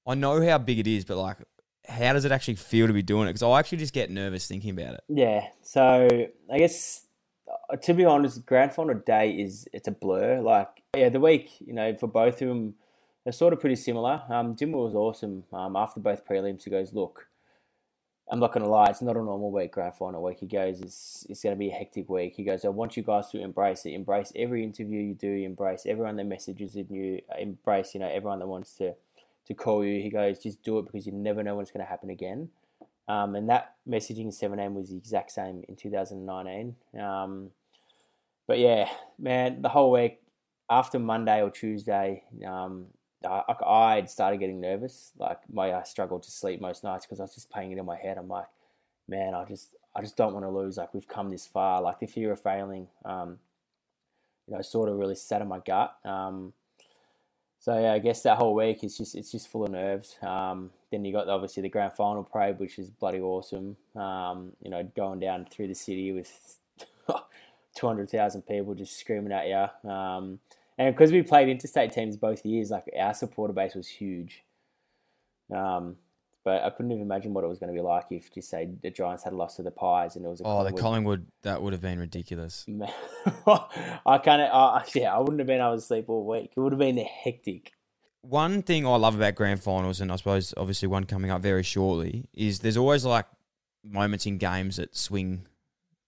[0.07, 1.37] I know how big it is, but like
[1.87, 3.31] how does it actually feel to be doing it?
[3.31, 5.01] Because I actually just get nervous thinking about it.
[5.09, 5.47] Yeah.
[5.61, 6.07] So
[6.51, 7.05] I guess
[7.75, 10.41] to be honest, grand final day is it's a blur.
[10.41, 12.75] Like yeah, the week you know for both of them,
[13.23, 14.23] they're sort of pretty similar.
[14.29, 15.43] Um, Jim was awesome.
[15.53, 17.27] Um, after both prelims, he goes, look,
[18.31, 20.39] I'm not to lie, it's not a normal week, grand final week.
[20.39, 22.33] He goes, it's, it's to be a hectic week.
[22.35, 23.91] He goes, I want you guys to embrace it.
[23.91, 25.31] Embrace every interview you do.
[25.31, 27.21] Embrace everyone that messages in you.
[27.37, 28.93] Embrace, you know, everyone that wants to,
[29.47, 30.01] to call you.
[30.01, 32.49] He goes, just do it because you never know what's to happen again.
[33.09, 36.75] Um, and that messaging 7am was the exact same in 2019.
[36.97, 37.49] Um,
[38.51, 40.19] but yeah, man, the whole week
[40.69, 42.87] after Monday or Tuesday, um,
[43.25, 45.13] I, I started getting nervous.
[45.17, 47.85] Like my, I struggled to sleep most nights because I was just playing it in
[47.85, 48.17] my head.
[48.17, 48.47] I'm like,
[49.07, 50.75] man, I just, I just don't want to lose.
[50.75, 51.81] Like we've come this far.
[51.81, 53.39] Like the fear of failing, um,
[54.49, 55.95] you know, sort of really sat in my gut.
[56.03, 56.51] Um,
[57.57, 60.17] so yeah, I guess that whole week is just it's just full of nerves.
[60.21, 63.77] Um, then you got obviously the grand final parade, which is bloody awesome.
[63.95, 66.57] Um, you know, going down through the city with
[67.75, 69.89] two hundred thousand people just screaming at you.
[69.89, 70.39] Um,
[70.77, 74.43] and because we played interstate teams both years, like our supporter base was huge.
[75.53, 75.97] Um,
[76.43, 78.67] but I couldn't even imagine what it was going to be like if, just say,
[78.81, 81.61] the Giants had lost to the Pies and it was a Oh, the Collingwood that
[81.61, 82.65] would have been ridiculous.
[83.47, 86.51] I kind of, yeah, I wouldn't have been able to sleep all week.
[86.55, 87.73] It would have been hectic.
[88.21, 91.63] One thing I love about grand finals, and I suppose obviously one coming up very
[91.63, 93.25] shortly, is there's always like
[93.83, 95.45] moments in games that swing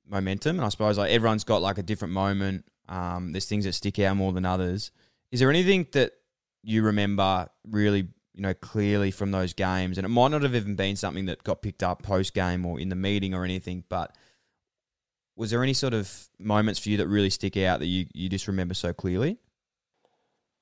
[0.07, 2.65] momentum, and I suppose like everyone's got like a different moment.
[2.89, 4.91] Um, there's things that stick out more than others.
[5.31, 6.13] Is there anything that
[6.63, 9.97] you remember really, you know, clearly from those games?
[9.97, 12.79] And it might not have even been something that got picked up post game or
[12.79, 14.15] in the meeting or anything, but
[15.35, 18.29] was there any sort of moments for you that really stick out that you, you
[18.29, 19.39] just remember so clearly?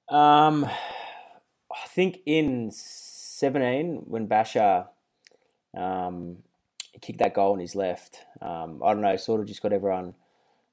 [0.08, 4.86] Um, I think in 17, when Basher
[5.76, 6.38] um,
[7.00, 10.14] kicked that goal on his left, um, I don't know, sort of just got everyone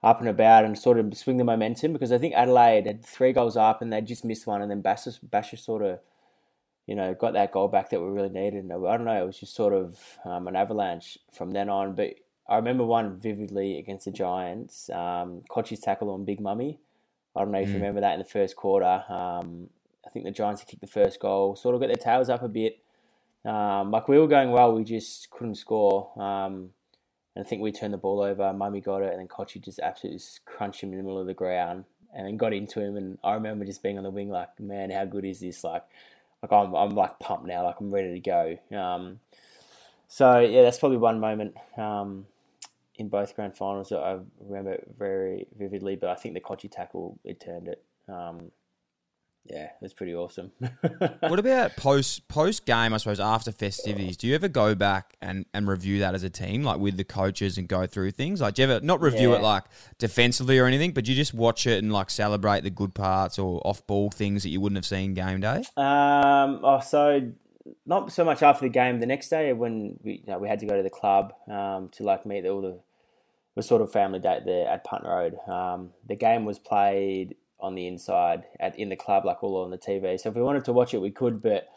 [0.02, 3.32] up and about and sort of swing the momentum because I think Adelaide had three
[3.32, 6.00] goals up and they just missed one, and then Basher, Basher sort of,
[6.86, 8.64] you know, got that goal back that we really needed.
[8.64, 11.94] And I don't know, it was just sort of um, an avalanche from then on.
[11.94, 12.14] But
[12.48, 16.78] I remember one vividly against the Giants, um, Cotchy's tackle on Big Mummy.
[17.36, 19.04] I don't know if you remember that in the first quarter.
[19.08, 19.68] Um,
[20.04, 22.42] I think the Giants had kicked the first goal, sort of got their tails up
[22.42, 22.78] a bit.
[23.44, 26.10] Um, like we were going well, we just couldn't score.
[26.20, 26.70] Um,
[27.34, 28.52] and I think we turned the ball over.
[28.52, 31.34] Mummy got it, and then Cotchy just absolutely crunched him in the middle of the
[31.34, 32.96] ground, and then got into him.
[32.96, 35.62] And I remember just being on the wing, like, man, how good is this?
[35.62, 35.84] Like,
[36.42, 38.58] like I'm, I'm like pumped now, like I'm ready to go.
[38.76, 39.20] Um,
[40.08, 42.26] so yeah, that's probably one moment um,
[42.96, 45.96] in both grand finals that I remember very vividly.
[45.96, 47.82] But I think the Cotchy tackle it turned it.
[48.08, 48.50] Um,
[49.50, 50.52] yeah, it was pretty awesome.
[51.20, 52.92] what about post post game?
[52.92, 56.30] I suppose after festivities, do you ever go back and, and review that as a
[56.30, 58.40] team, like with the coaches, and go through things?
[58.40, 59.38] Like, do you ever not review Yeah.
[59.38, 59.64] it like
[59.98, 63.60] defensively or anything, but you just watch it and like celebrate the good parts or
[63.66, 65.62] off ball things that you wouldn't have seen game day?
[65.76, 67.32] Um, oh, so
[67.86, 69.00] not so much after the game.
[69.00, 71.88] The next day, when we you know, we had to go to the club um,
[71.92, 72.80] to like meet all the
[73.54, 75.36] was sort of family day there at Punt Road.
[75.48, 79.70] Um, the game was played on the inside at in the club, like all on
[79.70, 80.18] the TV.
[80.20, 81.68] So if we wanted to watch it, we could, but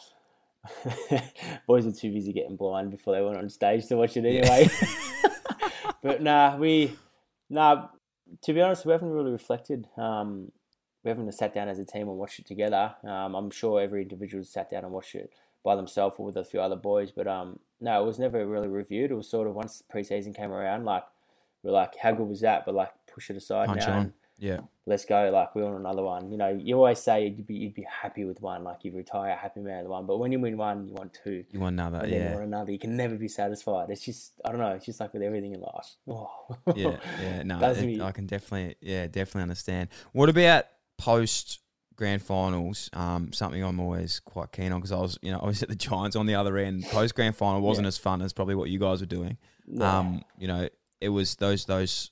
[1.68, 4.70] boys were too busy getting blind before they went on stage to watch it anyway.
[6.04, 6.96] but nah, we
[7.50, 7.88] nah.
[8.44, 9.88] To be honest, we haven't really reflected.
[9.98, 10.54] Um,
[11.04, 12.96] we haven't sat down as a team and watched it together.
[13.04, 16.46] Um, I'm sure every individual sat down and watched it by themselves or with a
[16.46, 17.12] few other boys.
[17.12, 19.12] But um, no, it was never really reviewed.
[19.12, 21.04] It was sort of once preseason came around, like
[21.64, 22.66] we're like, how good was that?
[22.66, 23.98] But like, push it aside Punch now.
[23.98, 24.14] on.
[24.42, 24.60] Yeah.
[24.88, 25.30] Let's go.
[25.32, 26.32] Like we want another one.
[26.32, 28.64] You know, you always say you'd be you'd be happy with one.
[28.64, 30.08] Like you retire happy man with one.
[30.08, 31.46] But when you win one, you want two.
[31.52, 32.00] You want another?
[32.00, 32.34] Then you Yeah.
[32.34, 32.72] want another.
[32.72, 33.92] You can never be satisfied.
[33.92, 34.72] It's just I don't know.
[34.72, 35.96] It's just like with everything in life.
[36.10, 36.30] Oh.
[36.76, 39.90] yeah, yeah, no, it- I can definitely, yeah, definitely understand.
[40.12, 40.66] What about
[40.98, 41.60] post
[41.96, 42.90] grand finals?
[42.94, 45.70] Um, something I'm always quite keen on because I was, you know, I was at
[45.70, 46.84] the Giants on the other end.
[46.86, 47.90] Post grand final wasn't Yeah.
[47.90, 49.38] as fun as probably what you guys were doing.
[49.68, 49.86] No.
[49.86, 50.68] Um, you know,
[51.00, 52.10] it was those those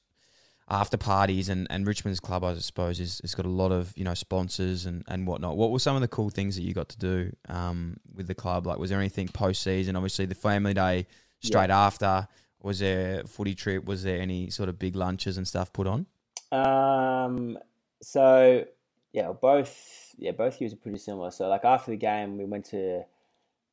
[0.70, 4.03] after parties and, and Richmond's club, I suppose, is has got a lot of you
[4.03, 5.57] know sponsors and, and whatnot.
[5.57, 8.36] What were some of the cool things that you got to do um, with the
[8.36, 8.67] club?
[8.67, 9.95] Like, was there anything post season?
[9.95, 11.07] Obviously, the family day
[11.41, 12.28] straight after.
[12.61, 13.86] Was there a footy trip?
[13.86, 16.05] Was there any sort of big lunches and stuff put on?
[16.51, 17.57] Um.
[18.01, 18.65] So
[19.11, 21.32] yeah, both yeah both years are pretty similar.
[21.32, 23.03] So like after the game, we went to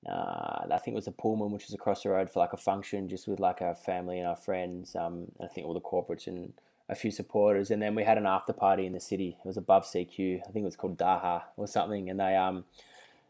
[0.09, 2.59] uh, I think it was a Pullman, which was across the road for like a
[2.59, 4.95] function, just with like our family and our friends.
[4.95, 6.53] Um, I think all the corporates and
[6.89, 9.37] a few supporters, and then we had an after party in the city.
[9.45, 10.41] It was above CQ.
[10.41, 12.65] I think it was called Daha or something, and they um.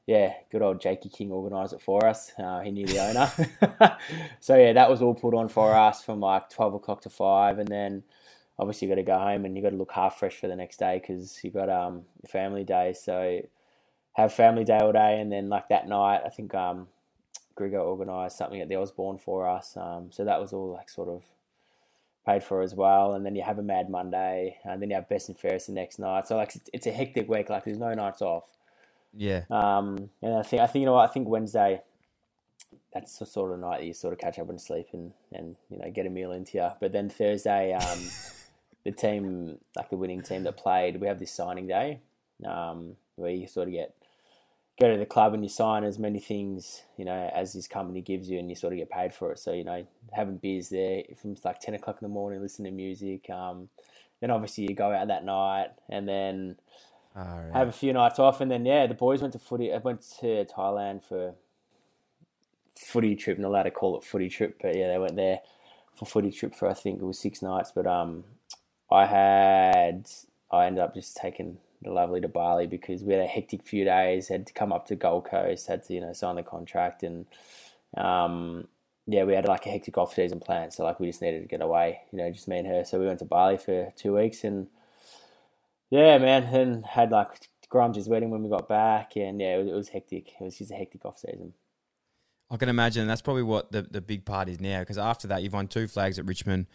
[0.08, 2.30] Yeah, good old Jakey King organised it for us.
[2.38, 3.98] Uh, he knew the owner.
[4.40, 7.58] so, yeah, that was all put on for us from like 12 o'clock to 5.
[7.58, 8.04] And then
[8.58, 10.56] obviously you got to go home and you got to look half fresh for the
[10.56, 12.94] next day because you got um family day.
[12.98, 13.40] So
[14.14, 16.88] have family day all day, and then like that night, I think um
[17.56, 19.76] Grigor organised something at the Osborne for us.
[19.76, 21.22] Um, so that was all like sort of
[22.26, 23.14] paid for as well.
[23.14, 25.72] And then you have a Mad Monday, and then you have Best and Fairest the
[25.72, 26.26] next night.
[26.28, 27.48] So like it's, it's a hectic week.
[27.48, 28.44] Like there's no nights off.
[29.18, 31.80] Yeah, Um, and I think I think you know what I think Wednesday.
[32.92, 35.56] That's the sort of night that you sort of catch up and sleep and, and
[35.70, 36.68] you know get a meal into you.
[36.80, 37.98] But then Thursday, um,
[38.84, 42.00] the team like the winning team that played, we have this signing day,
[42.44, 43.94] um, where you sort of get
[44.78, 48.00] go to the club and you sign as many things you know as this company
[48.00, 49.38] gives you, and you sort of get paid for it.
[49.38, 52.76] So you know having beers there from like ten o'clock in the morning, listening to
[52.76, 53.28] music.
[53.30, 53.68] Um,
[54.20, 56.56] then obviously you go out that night, and then
[57.14, 57.50] right.
[57.52, 59.72] have a few nights off, and then yeah, the boys went to footy.
[59.72, 61.34] I went to Thailand for
[62.74, 63.38] footy trip.
[63.38, 65.40] Not allowed to call it footy trip, but yeah, they went there
[65.94, 67.72] for footy trip for I think it was six nights.
[67.74, 68.24] But um,
[68.90, 70.08] I had
[70.50, 74.28] I ended up just taking lovely to Bali because we had a hectic few days.
[74.28, 77.26] Had to come up to Gold Coast, had to you know sign the contract and
[77.96, 78.68] um,
[79.06, 81.48] yeah, we had like a hectic off season plan, so like we just needed to
[81.48, 82.84] get away, you know, just me and her.
[82.84, 84.66] So we went to Bali for two weeks, and
[85.90, 87.28] yeah, man, and had like
[87.68, 90.32] Grimes' wedding when we got back, and yeah, it was, it was hectic.
[90.40, 91.54] It was just a hectic off season.
[92.50, 95.42] I can imagine that's probably what the, the big part is now because after that,
[95.42, 96.66] you've won two flags at Richmond.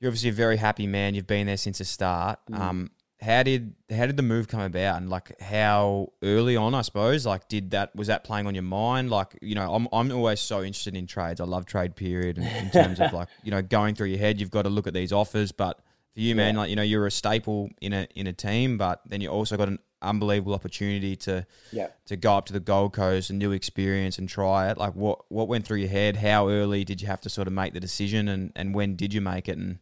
[0.00, 1.14] You're obviously a very happy man.
[1.14, 2.38] You've been there since the start.
[2.50, 2.58] Mm.
[2.58, 2.90] Um,
[3.24, 7.24] how did how did the move come about, and like how early on, I suppose,
[7.26, 9.10] like did that was that playing on your mind?
[9.10, 11.40] Like you know, I'm I'm always so interested in trades.
[11.40, 14.40] I love trade period, and in terms of like you know going through your head,
[14.40, 15.52] you've got to look at these offers.
[15.52, 15.78] But
[16.12, 16.60] for you, man, Yeah.
[16.60, 19.56] like you know, you're a staple in a in a team, but then you also
[19.56, 21.88] got an unbelievable opportunity to Yeah.
[22.06, 24.76] to go up to the Gold Coast, a new experience, and try it?
[24.76, 26.16] Like, what what went through your head?
[26.16, 29.14] How early did you have to sort of make the decision, and and when did
[29.14, 29.78] you make it, and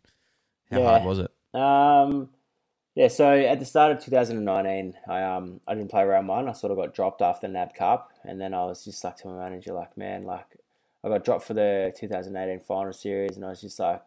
[0.71, 0.89] how Yeah.
[0.91, 1.31] hard was it?
[1.55, 2.29] Um,
[2.95, 6.49] yeah, so at the start of 2019, I um I didn't play round one.
[6.49, 9.17] I sort of got dropped after the NAB Cup, and then I was just like
[9.19, 10.47] to my manager, like, man, like
[11.03, 14.03] I got dropped for the 2018 final series, and I was just like,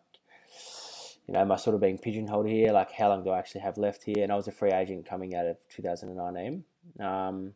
[1.28, 2.72] you know, am I sort of being pigeonholed here?
[2.72, 4.22] Like, how long do I actually have left here?
[4.24, 6.64] And I was a free agent coming out of 2019.
[7.00, 7.54] Um,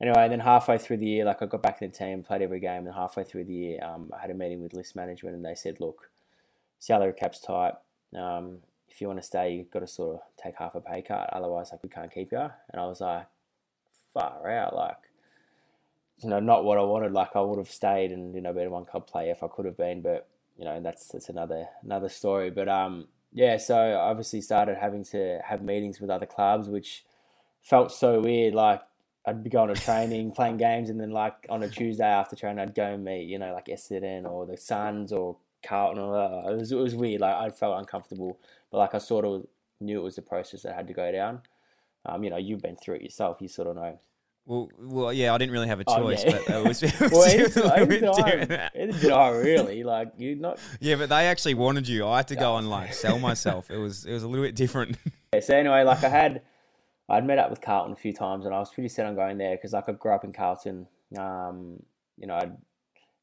[0.00, 2.58] anyway, then halfway through the year, like I got back in the team, played every
[2.58, 5.44] game, and halfway through the year, um, I had a meeting with list management, and
[5.44, 6.10] they said, look,
[6.80, 7.74] salary cap's tight.
[8.16, 8.58] Um,
[8.96, 11.28] if you want to stay, you've got to sort of take half a pay cut.
[11.30, 12.38] Otherwise, like we can't keep you.
[12.38, 13.26] And I was like,
[14.14, 14.96] far out, like,
[16.22, 17.12] you know, not what I wanted.
[17.12, 19.66] Like I would have stayed and you know been one club player if I could
[19.66, 20.26] have been, but
[20.56, 22.50] you know that's that's another another story.
[22.50, 27.04] But um, yeah, so I obviously started having to have meetings with other clubs, which
[27.60, 28.54] felt so weird.
[28.54, 28.80] Like
[29.26, 32.60] I'd be going to training, playing games, and then like on a Tuesday after training,
[32.60, 35.36] I'd go and meet, you know, like Essendon or the Suns or
[35.66, 36.02] Carlton.
[36.02, 37.20] Or, uh, it was it was weird.
[37.20, 38.38] Like I felt uncomfortable,
[38.70, 39.46] but like I sort of
[39.80, 41.40] knew it was the process that had to go down.
[42.06, 43.38] Um, you know, you've been through it yourself.
[43.40, 43.98] You sort of know.
[44.48, 46.38] Well, well, yeah, I didn't really have a Oh, choice, yeah.
[46.46, 48.52] but it was, it was, Well, it was a little bit different.
[48.76, 49.82] anytime, really.
[49.82, 50.60] Like you not.
[50.80, 52.06] Yeah, but they actually wanted you.
[52.06, 53.70] I had to go and like sell myself.
[53.72, 54.96] It was it was a little bit different.
[55.34, 56.42] Yeah, so anyway, like I had,
[57.08, 59.36] I'd met up with Carlton a few times, and I was pretty set on going
[59.36, 60.86] there because like I grew up in Carlton.
[61.18, 61.82] Um,
[62.16, 62.56] you know, I'd,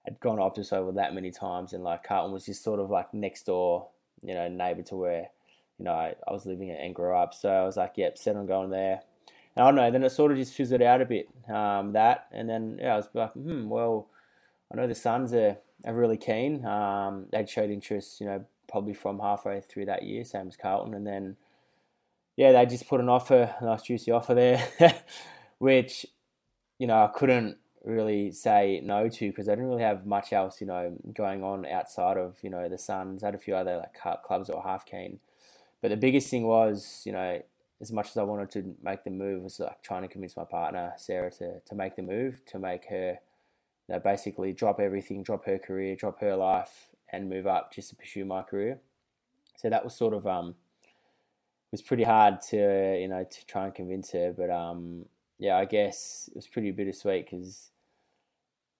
[0.05, 2.89] I'd gone to Optus Oval that many times, and like Carlton was just sort of
[2.89, 3.87] like next door,
[4.21, 5.29] you know, neighbour to where,
[5.77, 7.33] you know, I, I was living and grew up.
[7.33, 9.01] So I was like, yep, set on going there.
[9.55, 9.91] And I don't know.
[9.91, 11.27] Then it sort of just fizzled out a bit.
[11.49, 14.09] Um, that, and then yeah, I was like, hmm, well,
[14.71, 16.65] I know the Suns are, are really keen.
[16.65, 20.93] Um, they'd showed interest, you know, probably from halfway through that year, same as Carlton,
[20.93, 21.37] and then
[22.35, 24.67] yeah, they just put an offer, a nice juicy offer there,
[25.59, 26.05] which
[26.79, 30.61] you know I couldn't really say no to because I didn't really have much else,
[30.61, 33.23] you know, going on outside of you know the Suns.
[33.23, 35.19] I had a few other like clubs or half keen,
[35.81, 37.41] but the biggest thing was, you know,
[37.81, 40.45] as much as I wanted to make the move, was like trying to convince my
[40.45, 43.19] partner Sarah to to make the move, to make her,
[43.87, 47.89] you know, basically drop everything, drop her career, drop her life, and move up just
[47.89, 48.79] to pursue my career.
[49.57, 50.55] So that was sort of um
[51.71, 55.05] was pretty hard to you know to try and convince her, but um
[55.39, 57.71] yeah, I guess it was pretty bittersweet because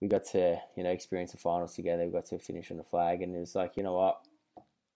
[0.03, 2.05] we got to you know experience the finals together.
[2.05, 4.19] We got to finish on the flag, and it was like you know what,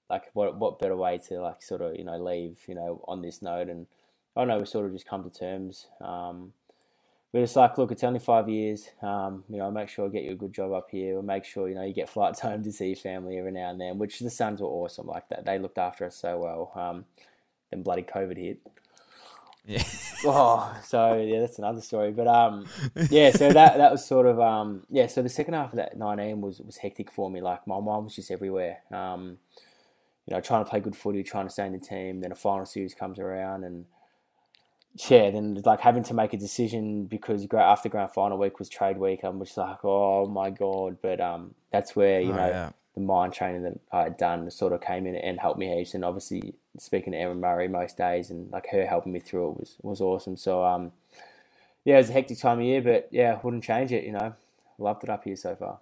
[0.09, 3.21] like what what better way to like sort of you know leave you know on
[3.21, 3.87] this note, and
[4.35, 5.87] I don't know we sort of just come to terms.
[6.01, 6.51] Um,
[7.33, 8.89] we're just like, look, it's only five years.
[9.01, 11.13] Um, you know, make sure I get you a good job up here.
[11.13, 13.69] We'll make sure you know you get flights home to see your family every now
[13.69, 13.97] and then.
[13.97, 15.45] Which the Suns were awesome like that.
[15.45, 16.71] They looked after us so well.
[16.75, 17.05] Um,
[17.71, 18.59] then bloody COVID hit.
[19.67, 19.83] Yeah,
[20.25, 22.11] Oh, so yeah, that's another story.
[22.11, 22.65] But um,
[23.09, 25.07] yeah, so that that was sort of um, yeah.
[25.07, 27.41] So the second half of that nineteen was was hectic for me.
[27.41, 28.79] Like my mind was just everywhere.
[28.91, 29.37] Um,
[30.25, 32.21] you know, trying to play good footy, trying to stay in the team.
[32.21, 33.85] Then a final series comes around, and
[35.09, 38.97] yeah, then like having to make a decision because after grand final week was trade
[38.97, 39.19] week.
[39.23, 40.97] I'm just like, oh my god.
[41.01, 42.69] But um, that's where you Oh, know yeah.
[42.97, 45.93] The mind training that I had done sort of came in and helped me heaps.
[45.93, 49.59] And obviously speaking to Emma Murray most days and like her helping me through it
[49.59, 50.35] was was awesome.
[50.35, 50.93] So um,
[51.85, 54.03] yeah, it was a hectic time of year, but yeah, wouldn't change it.
[54.03, 54.33] You know,
[54.79, 55.77] loved it up here so far.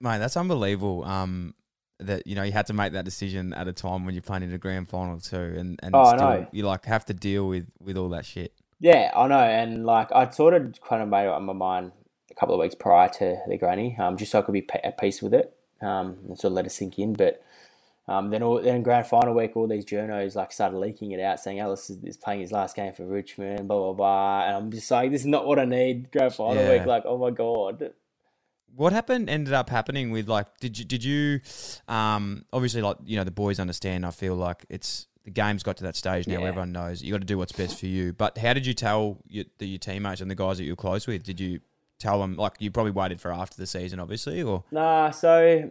[0.00, 1.02] mate, that's unbelievable.
[1.04, 1.54] Um,
[1.98, 4.44] that you know you had to make that decision at a time when you're playing
[4.44, 7.48] in a grand final too, and and Oh, I still you like have to deal
[7.48, 8.52] with with all that shit.
[8.78, 11.90] Yeah, I know, and like I'd sort of kind of made up my mind
[12.30, 14.96] a couple of weeks prior to the granny, um, just so I could be at
[14.98, 17.12] peace with it, um, and sort of let it sink in.
[17.14, 17.42] But
[18.08, 21.38] um, then, all, then grand final week, all these journos like started leaking it out,
[21.40, 24.70] saying Ellis is, is playing his last game for Richmond, blah blah blah, and I'm
[24.70, 26.10] just like, this is not what I need.
[26.10, 26.70] Grand final Yeah.
[26.78, 27.92] week, like, oh my god,
[28.74, 31.40] What happened ended up happening with like did you did you
[31.88, 35.76] um obviously like you know the boys understand I feel like it's the game's got
[35.78, 36.48] to that stage now Yeah.
[36.48, 39.18] everyone knows you got to do what's best for you but how did you tell
[39.28, 41.60] your, the, your teammates and the guys that you're close with did you
[42.00, 42.36] tell them?
[42.36, 45.70] Like you probably waited for after the season, obviously, or Nah, so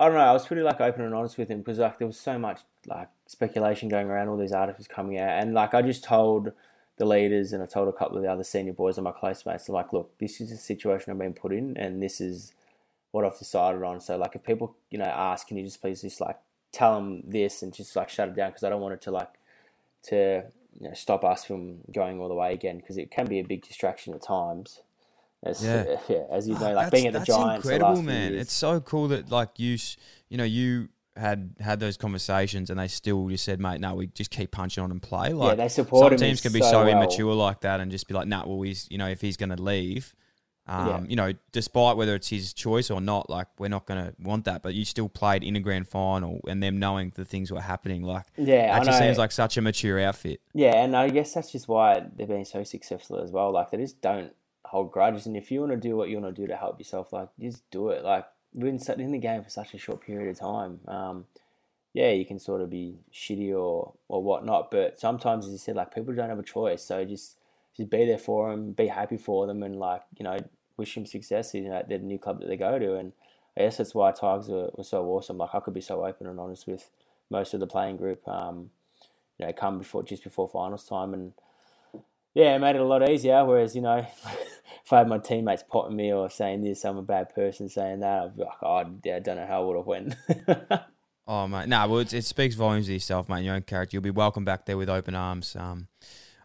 [0.00, 0.20] I don't know.
[0.20, 2.60] I was pretty like open and honest with him because like there was so much
[2.86, 6.52] like speculation going around, all these articles coming out, and like I just told
[6.96, 9.44] the leaders and I told a couple of the other senior boys and my close
[9.44, 12.52] mates, like, look, this is the situation I've been put in, and this is
[13.10, 14.00] what I've decided on.
[14.00, 16.38] So like, if people you know ask, can you just please just like
[16.72, 19.10] tell them this and just like shut it down because I don't want it to
[19.12, 19.32] like
[20.04, 20.44] to
[20.80, 23.44] you know, stop us from going all the way again because it can be a
[23.44, 24.80] big distraction at times.
[25.44, 25.84] As, Yeah.
[26.08, 27.66] yeah, as you know, like That's- being at the that's Giants.
[27.66, 28.34] the incredible, few man.
[28.34, 29.76] It's so cool that like you,
[30.30, 34.06] you know, you had had those conversations and they still just said, mate, no, we
[34.08, 35.32] just keep punching on and play.
[35.32, 36.88] Like they support some teams can be so so, well.
[36.88, 39.50] immature like that and just be like, nah, well, he's you know, if he's going
[39.54, 40.14] to leave.
[40.66, 41.00] Um, Yeah.
[41.10, 44.46] You know, despite whether it's his choice or not, like we're not going to want
[44.46, 44.62] that.
[44.62, 48.02] But you still played in a grand final, and them knowing the things were happening,
[48.02, 49.06] like Yeah, that I just know.
[49.06, 50.40] seems like such a mature outfit.
[50.54, 53.52] Yeah, and I guess that's just why they've been so successful as well.
[53.52, 54.32] Like they just don't
[54.64, 56.78] hold grudges, and if you want to do what you want to do to help
[56.78, 58.04] yourself, like just do it.
[58.04, 60.80] Like we've been sat in the game for such a short period of time.
[60.88, 61.26] Um,
[61.92, 65.76] yeah, you can sort of be shitty or or whatnot, but sometimes, as you said,
[65.76, 66.82] like people don't have a choice.
[66.82, 67.36] So just
[67.76, 70.38] just be there for them, be happy for them, and like you know,
[70.76, 72.96] wish them success in like, the new club that they go to.
[72.96, 73.12] And
[73.56, 75.38] I guess that's why Tigers were, were so awesome.
[75.38, 76.90] Like I could be so open and honest with
[77.30, 78.26] most of the playing group.
[78.26, 78.70] Um,
[79.38, 81.32] you know, come before just before finals time, and
[82.34, 83.44] yeah, it made it a lot easier.
[83.44, 83.98] Whereas you know,
[84.84, 88.00] if I had my teammates potting me or saying this, I'm a bad person, saying
[88.00, 90.14] that, I'd be like, oh, yeah, I don't know how I would have went.
[91.26, 93.44] Oh mate, no, well, it's, it speaks volumes of yourself, mate.
[93.44, 93.94] Your own character.
[93.96, 95.56] You'll be welcome back there with open arms.
[95.58, 95.88] Um,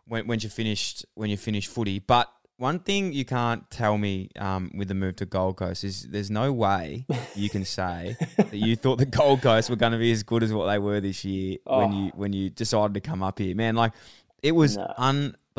[0.05, 1.99] when when you finished when you finish footy.
[1.99, 6.03] But one thing you can't tell me um, with the move to Gold Coast is
[6.03, 9.97] there's no way you can say that you thought the Gold Coast were going to
[9.97, 11.97] be as good as what they were this year when Oh.
[12.05, 13.75] you when you decided to come up here, man.
[13.75, 13.91] Like
[14.41, 14.93] it was No.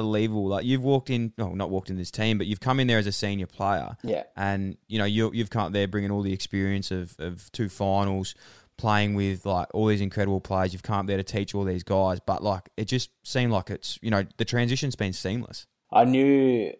[0.00, 0.48] Unbelievable.
[0.48, 2.98] Like you've walked in, no, not walked in this team, but you've come in there
[2.98, 6.22] as a senior player yeah, and you know you you've come up there bringing all
[6.22, 8.34] the experience of, of two finals,
[8.76, 10.72] playing with like all these incredible players.
[10.72, 13.70] You've come up there to teach all these guys, but like it just seemed like
[13.70, 15.66] it's you know the transition's been seamless.
[15.92, 16.72] I knew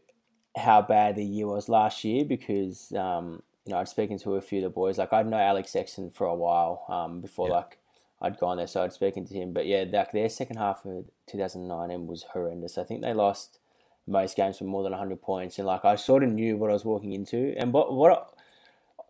[0.57, 4.41] how bad the year was last year because um, you know I'd spoken to a
[4.41, 4.99] few of the boys.
[4.99, 7.55] Like I'd know Alex Sexton for a while um, before Yeah.
[7.55, 7.79] like
[8.21, 9.53] I'd gone there, so I'd spoken to him.
[9.53, 12.77] But yeah, like their second half of 2019 was horrendous.
[12.77, 13.59] I think they lost
[14.07, 16.75] most games for more than 100 points, and like I sort of knew what I
[16.75, 17.55] was walking into.
[17.57, 18.35] And what what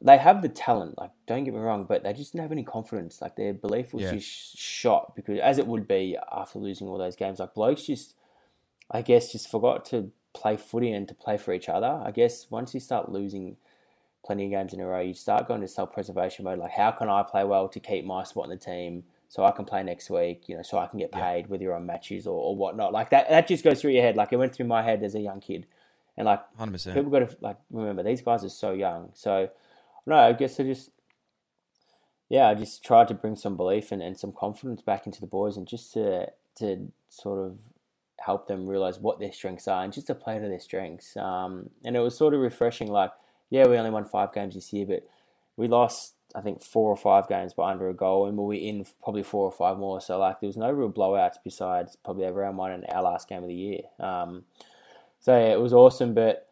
[0.03, 2.63] they have the talent, like don't get me wrong, but they just didn't have any
[2.63, 3.21] confidence.
[3.21, 4.13] Like their belief was Yeah.
[4.13, 7.39] just shot because as it would be after losing all those games.
[7.41, 8.15] Like blokes just
[8.91, 12.01] I guess just forgot to play footy and to play for each other.
[12.05, 13.57] I guess once you start losing
[14.25, 16.59] plenty of games in a row, you start going to self preservation mode.
[16.59, 19.51] Like, how can I play well to keep my spot in the team so I
[19.51, 20.49] can play next week?
[20.49, 22.93] You know, so I can get paid whether you're on matches or, or whatnot.
[22.93, 24.17] Like that, that just goes through your head.
[24.17, 25.67] Like it went through my head as a young kid,
[26.17, 26.97] and like Hundred percent.
[26.97, 29.11] people got to like remember these guys are so young.
[29.15, 29.51] So
[30.07, 30.91] no, I guess I just
[32.29, 35.27] yeah, I just tried to bring some belief and, and some confidence back into the
[35.27, 37.59] boys and just to to sort of
[38.21, 41.17] help them realize what their strengths are and just to play to their strengths.
[41.17, 42.89] Um, and it was sort of refreshing.
[42.89, 43.13] Like,
[43.51, 45.07] yeah, we only won five games this year, but
[45.57, 48.55] we lost I think four or five games by under a goal, and we were
[48.55, 50.01] in probably four or five more.
[50.01, 53.29] So like, there was no real blowouts besides probably our round one and our last
[53.29, 53.81] game of the year.
[53.99, 54.45] Um,
[55.21, 56.47] so yeah, it was awesome, but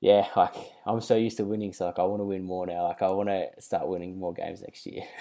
[0.00, 0.54] yeah, like
[0.86, 2.84] I'm so used to winning, so like I want to win more now.
[2.84, 5.02] Like I want to start winning more games next year.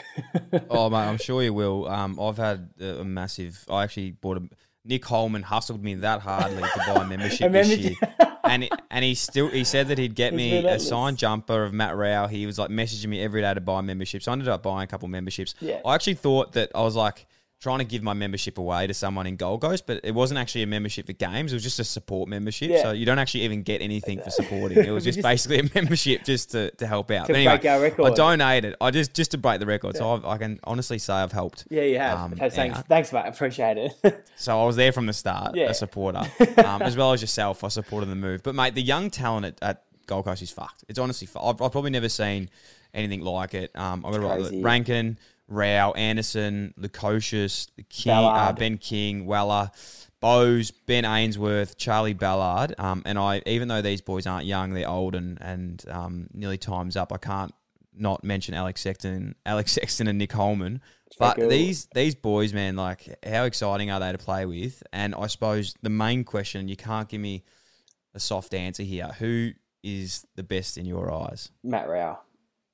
[0.69, 1.87] Oh mate, I'm sure you will.
[1.87, 3.65] Um, I've had a, a massive.
[3.69, 4.43] I actually bought a.
[4.83, 7.95] Nick Holman hustled me that hardly to buy a membership this year,
[8.43, 11.95] and and he still he said that he'd get me a signed jumper of Matt
[11.95, 12.27] Rowell.
[12.27, 14.25] He was like messaging me every day to buy memberships.
[14.25, 15.55] So I ended up buying a couple memberships.
[15.59, 15.79] Yeah.
[15.85, 17.27] I actually thought that I was like
[17.61, 20.63] trying to give my membership away to someone in Gold Coast, but it wasn't actually
[20.63, 21.53] a membership for games.
[21.53, 22.71] It was just a support membership.
[22.71, 22.81] Yeah.
[22.81, 24.79] So you don't actually even get anything for supporting.
[24.83, 27.27] It was just, just- basically a membership just to, to help out.
[27.27, 28.11] To anyway, break our record.
[28.11, 28.75] I donated.
[28.81, 29.95] I just just to break the record.
[29.95, 31.65] So I've, I can honestly say I've helped.
[31.69, 32.17] yeah, you have.
[32.19, 32.81] Um, thanks, yeah.
[32.81, 33.25] thanks, mate.
[33.27, 34.27] Appreciate it.
[34.35, 35.69] So I was there from the start, Yeah.
[35.69, 36.19] a supporter,
[36.65, 37.63] um, as well as yourself.
[37.63, 38.41] I supported the move.
[38.41, 40.83] But mate, the young talent at, at Gold Coast is fucked.
[40.89, 42.49] It's honestly, I've, I've probably never seen
[42.91, 43.69] anything like it.
[43.75, 44.61] Um, I've got to crazy.
[44.63, 45.19] Rankin,
[45.51, 49.71] Rowell, Anderson, Lukosius, the King, uh, Ben King, Weller,
[50.21, 52.75] Bowes, Ben Ainsworth, Charlie Ballard.
[52.77, 56.57] Um, and I, even though these boys aren't young, they're old and and um, nearly
[56.57, 57.11] times up.
[57.11, 57.53] I can't
[57.93, 60.81] not mention Alex Sexton, Alex Sexton, and Nick Holman.
[61.19, 61.49] But cool.
[61.49, 64.81] these these boys, man, like how exciting are they to play with?
[64.93, 67.43] And I suppose the main question, you can't give me
[68.13, 69.09] a soft answer here.
[69.19, 69.51] Who
[69.83, 71.49] is the best in your eyes?
[71.63, 72.21] Matt Rowell,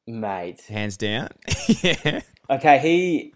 [0.05, 0.61] mate.
[0.67, 1.29] Hands down.
[1.81, 2.21] yeah.
[2.49, 3.33] Okay, he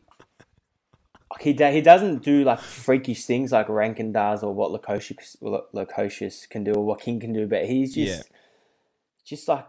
[1.40, 5.38] he he doesn't do like freakish things like Rankine does or what Lukosius
[5.74, 8.30] Lukosius can do or what King can do, but he's just
[9.26, 9.66] just like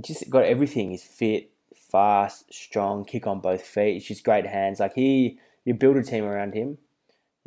[0.00, 0.90] just got everything.
[0.90, 3.94] He's fit, fast, strong, kick on both feet.
[3.94, 4.80] He's just great hands.
[4.80, 6.78] Like he, you build a team around him.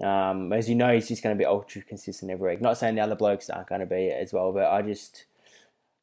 [0.03, 2.61] Um, as you know, he's just going to be ultra consistent every week.
[2.61, 5.25] Not saying the other blokes aren't going to be as well, but I just,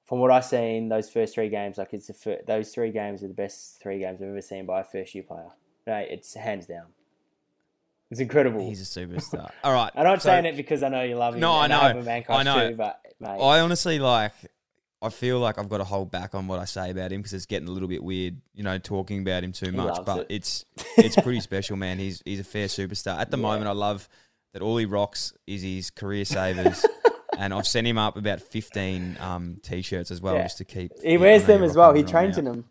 [0.06, 3.22] from what I've seen, those first three games, like it's the fir- those three games
[3.22, 5.50] are the best three games I've ever seen by a first year player.
[5.86, 6.86] Right, it's hands down.
[8.10, 8.60] It's incredible.
[8.60, 9.50] He's a superstar.
[9.64, 9.90] All right.
[9.96, 11.40] I'm not so saying it because I know you love him.
[11.40, 11.80] No, I know.
[11.80, 12.70] a man I know.
[12.70, 14.32] Too, but mate, I honestly like.
[15.02, 17.34] I feel like I've got to hold back on what I say about him because
[17.34, 20.02] it's getting a little bit weird, you know, talking about him too much.
[20.06, 20.26] But it.
[20.30, 20.64] it's
[20.96, 21.98] it's pretty special, man.
[21.98, 23.68] He's he's a fair superstar at the moment.
[23.68, 24.08] I love
[24.52, 26.86] that all he rocks is his career savers,
[27.36, 30.42] and I've sent him up about fifteen um, t-shirts as well Yeah.
[30.44, 30.92] just to keep.
[31.02, 31.92] he wears know them as well.
[31.94, 32.64] He trains in them.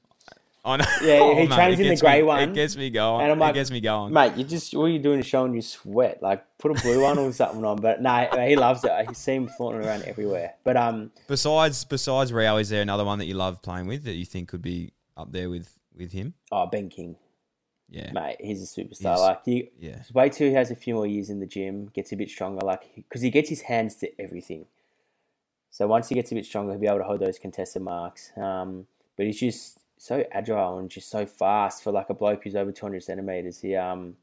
[0.67, 0.85] I know.
[1.03, 2.39] Yeah, Oh, he mate, trains in the grey one.
[2.49, 3.21] It gets me going.
[3.21, 4.11] And I'm like, it gets me going.
[4.11, 6.23] Mate, you just all you're doing is showing you sweat.
[6.23, 7.77] Like put a blue one or something on.
[7.81, 8.89] But no, he loves it.
[8.89, 10.55] I see him flaunting around everywhere.
[10.63, 14.13] But um, Besides besides Rowell, is there another one that you love playing with that
[14.13, 16.33] you think could be up there with with him?
[16.51, 17.15] oh Ben King,
[17.95, 18.11] Yeah.
[18.11, 19.15] mate, he's a superstar.
[19.15, 20.01] He's- like you, Yeah.
[20.13, 22.61] wait till he has a few more years in the gym, gets a bit stronger.
[22.65, 24.65] Like because he gets his hands to everything.
[25.71, 28.31] So once he gets a bit stronger, he'll be able to hold those contested marks.
[28.37, 28.87] Um,
[29.17, 32.71] but he's just so agile and just so fast for like a bloke who's over
[32.71, 33.59] 200 centimeters.
[33.61, 34.17] He um,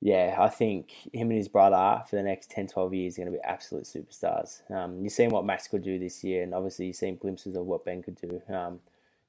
[0.00, 3.32] yeah, I think him and his brother for the next 10, 12 years are going
[3.32, 4.70] to be absolute superstars.
[4.70, 7.64] Um, you've seen what Max could do this year, and obviously you've seen glimpses of
[7.66, 8.42] what Ben could do.
[8.48, 8.80] Um,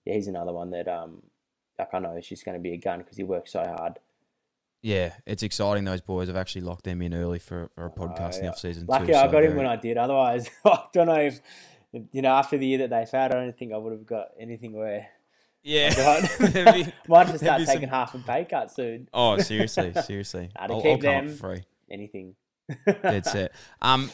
[0.06, 1.24] yeah, he's another one that um,
[1.80, 4.00] like I know it's just going to be a gun because he works so hard.
[4.82, 5.84] Yeah, it's exciting.
[5.86, 8.60] Those boys have actually locked them in early for, for a podcast in the off
[8.60, 8.86] season.
[8.88, 9.98] Lucky too, I so got him when I did.
[9.98, 11.42] Otherwise, I don't know if
[12.12, 14.28] you know after the year that they've had, I don't think I would have got
[14.40, 15.08] anything where
[15.64, 16.22] Yeah.
[16.40, 19.10] Be- might have to start taking some- half a pay cut soon.
[19.14, 20.50] Oh, seriously, seriously.
[20.60, 21.64] Nah, to I'll, keep I'll them- free.
[21.90, 22.36] Anything.
[22.86, 23.54] Dead set.
[23.82, 24.12] Um,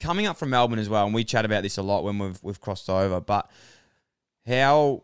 [0.00, 2.38] coming up from Melbourne as well, and we chat about this a lot when we've
[2.42, 3.20] we've crossed over.
[3.20, 3.50] But
[4.46, 5.02] how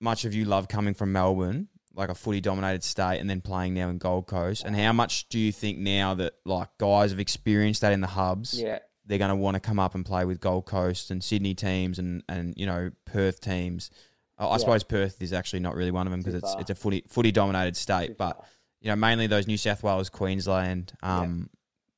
[0.00, 3.74] much have you loved coming from Melbourne, like a footy dominated state, and then playing
[3.74, 4.64] now in Gold Coast?
[4.64, 8.06] And how much do you think now that like guys have experienced that in the
[8.08, 8.60] hubs?
[8.60, 8.78] Yeah.
[9.06, 11.98] they're going to want to come up and play with Gold Coast and Sydney teams
[11.98, 13.90] and, and you know Perth teams.
[14.36, 14.56] I I Yeah.
[14.58, 16.60] suppose Perth is actually not really one of them because it's far.
[16.60, 18.44] it's a footy footy dominated state, Too but far.
[18.82, 21.48] you know mainly those New South Wales, Queensland um,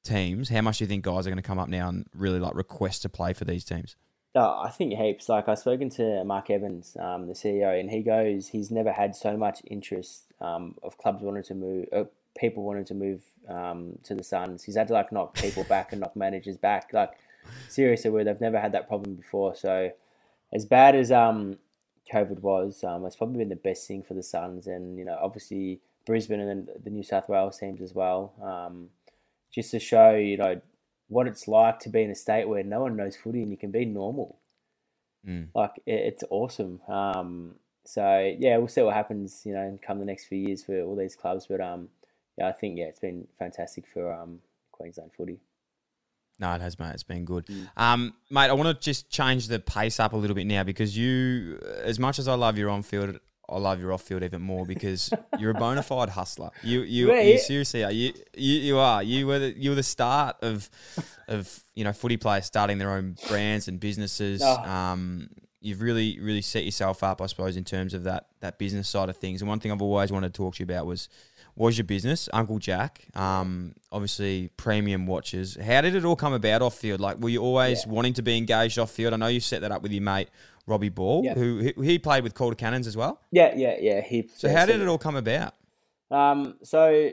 [0.05, 0.49] teams.
[0.49, 2.55] How much do you think guys are going to come up now and really like
[2.55, 3.97] request to play for these teams?
[4.35, 5.29] Oh, I think heaps.
[5.29, 9.17] Like I've spoken to Mark Evans, um, the CEO, and he goes, he's never had
[9.17, 12.05] so much interest um, of clubs wanting to move, uh,
[12.39, 14.63] people wanting to move um, to the Suns.
[14.63, 16.93] He's had to like knock people back and knock managers back.
[16.93, 17.13] Like
[17.69, 19.57] seriously, where they've never had that problem before.
[19.57, 19.91] So
[20.53, 21.59] as bad as um,
[22.13, 25.19] COVID was, um, it's probably been the best thing for the Suns, and you know,
[25.21, 28.33] obviously Brisbane and the New South Wales teams as well.
[28.41, 28.91] Um,
[29.53, 30.61] just to show you know
[31.11, 33.57] what it's like to be in a state where no one knows footy and you
[33.57, 34.39] can be normal.
[35.29, 35.49] Mm.
[35.55, 36.81] Like it, it's awesome.
[36.89, 39.43] Um, so yeah, we'll see what happens.
[39.45, 41.47] You know, come the next few years for all these clubs.
[41.49, 41.89] But um,
[42.39, 44.39] yeah, I think yeah, it's been fantastic for um
[44.71, 45.41] Queensland footy.
[46.39, 46.93] No, it has, mate.
[46.95, 47.45] It's been good.
[47.47, 47.69] Mm.
[47.77, 50.97] Um, mate, I want to just change the pace up a little bit now because
[50.97, 53.21] you, as much as I love your on field,
[53.51, 56.51] I love your off field even more because you're a bona fide hustler.
[56.63, 57.39] You, you, Yeah, you yeah.
[57.39, 57.91] seriously are.
[57.91, 59.03] You, you, you are.
[59.03, 60.71] You were the, you were the start of,
[61.29, 64.43] of you know, footy players starting their own brands and businesses.
[64.45, 64.57] Oh.
[64.57, 65.29] Um,
[65.61, 69.09] you've really, really set yourself up, I suppose, in terms of that that business side
[69.09, 69.43] of things.
[69.43, 71.09] And one thing I've always wanted to talk to you about was
[71.57, 73.05] was your business, Uncle Jack.
[73.15, 75.57] Um, obviously premium watches.
[75.57, 77.01] How did it all come about off field?
[77.01, 77.93] Like, were you always Yeah.
[77.93, 79.13] wanting to be engaged off field?
[79.13, 80.29] I know you set that up with your mate
[80.67, 81.35] Robbie Ball, Yeah.
[81.35, 83.21] who he, played with Calder Cannons as well.
[83.33, 84.01] Yeah, yeah, yeah.
[84.01, 85.55] He, So how did it all come about?
[86.11, 87.11] Um, so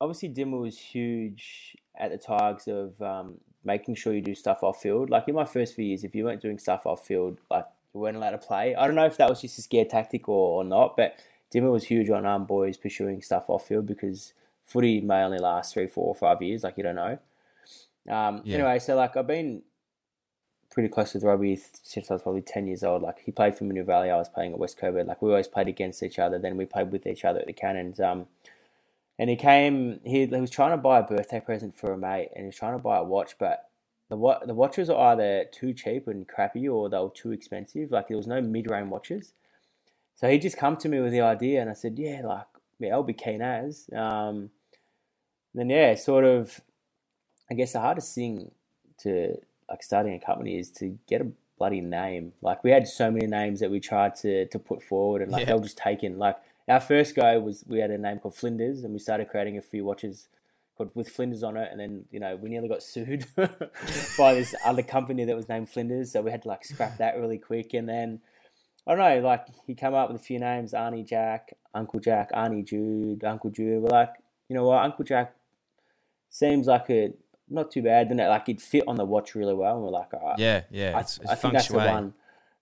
[0.00, 4.80] obviously Dimma was huge at the Tigers of um, making sure you do stuff off
[4.80, 5.10] field.
[5.10, 8.00] Like in my first few years, if you weren't doing stuff off field, like you
[8.00, 8.74] weren't allowed to play.
[8.74, 11.16] I don't know if that was just a scare tactic or, or not, but
[11.52, 14.34] Dimma was huge on um, boys pursuing stuff off field because
[14.64, 16.62] footy may only last three, four, or five years.
[16.64, 17.18] Like you don't know.
[18.08, 18.56] Um, Yeah.
[18.56, 19.62] Anyway, so like I've been
[20.70, 23.02] pretty close with Robbie since I was probably 10 years old.
[23.02, 25.06] Like he played for Mineral Valley, I was playing at West Coburg.
[25.06, 26.38] Like we always played against each other.
[26.38, 27.98] Then we played with each other at the Cannons.
[28.00, 28.26] Um,
[29.18, 32.28] and he came, he, he was trying to buy a birthday present for a mate
[32.34, 33.68] and he was trying to buy a watch, but
[34.08, 37.90] the wa- the watches are either too cheap and crappy or they were too expensive.
[37.90, 39.32] Like there was no mid range watches.
[40.18, 42.46] So he just come to me with the idea and I said, yeah, like,
[42.80, 43.88] yeah, I'll be keen as.
[43.94, 44.50] Um,
[45.54, 46.60] then yeah, sort of,
[47.48, 48.50] I guess the hardest thing
[49.02, 49.36] to
[49.70, 52.32] like starting a company is to get a bloody name.
[52.42, 55.42] Like we had so many names that we tried to to put forward, and like
[55.42, 55.46] Yeah.
[55.46, 56.18] they were just taken.
[56.18, 59.56] Like our first go was we had a name called Flinders, and we started creating
[59.56, 60.26] a few watches
[60.76, 63.24] but with Flinders on it, and then you know we nearly got sued
[64.18, 67.16] by this other company that was named Flinders, so we had to like scrap that
[67.16, 68.20] really quick, and then.
[68.88, 72.32] I don't know, like he came up with a few names, Arnie Jack, Uncle Jack,
[72.32, 73.82] Arnie Jude, Uncle Jude.
[73.82, 74.14] We're like,
[74.48, 75.34] you know what, Uncle Jack
[76.30, 77.12] seems like a
[77.50, 78.28] not too bad, didn't it?
[78.28, 80.92] Like it fit on the watch really well, and we're like, all right, Yeah, yeah.
[80.96, 82.14] I, it's, it's I think that's the one.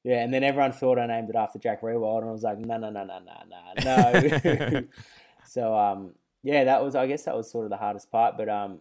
[0.03, 2.59] Yeah, and then everyone thought I named it after Jack Riewoldt, and I was like,
[2.59, 4.83] no, no, no, no, no, no, no.
[5.47, 6.13] so, um,
[6.43, 8.37] yeah, that was, I guess, that was sort of the hardest part.
[8.37, 8.79] But um,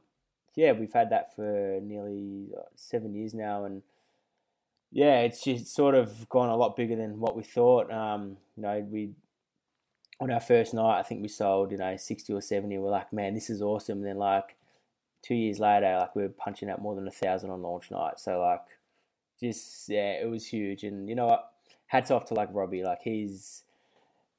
[0.55, 3.81] yeah, we've had that for nearly seven years now, and
[4.95, 7.91] yeah, it's just sort of gone a lot bigger than what we thought.
[7.91, 9.09] Um, you know, we
[10.21, 12.77] on our first night, I think we sold, you know, sixty or seventy.
[12.77, 13.97] We're like, man, this is awesome.
[13.97, 14.55] And then like
[15.21, 18.21] two years later, like we were punching out more than a thousand on launch night.
[18.21, 18.61] So like,
[19.37, 20.85] just yeah, it was huge.
[20.85, 21.51] And you know what?
[21.87, 22.85] Hats off to like Robbie.
[22.85, 23.63] Like he's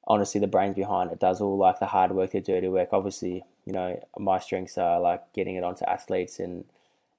[0.07, 1.21] honestly the brains behind it.
[1.21, 2.89] Does all like the hard work, the dirty work.
[2.93, 6.65] Obviously, you know, my strengths are like getting it onto athletes and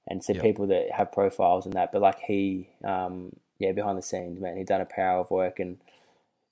[0.08, 0.42] and to Yep.
[0.42, 1.92] people that have profiles and that.
[1.92, 5.60] But like he, um, yeah, behind the scenes, man, he done a power of work
[5.60, 5.78] and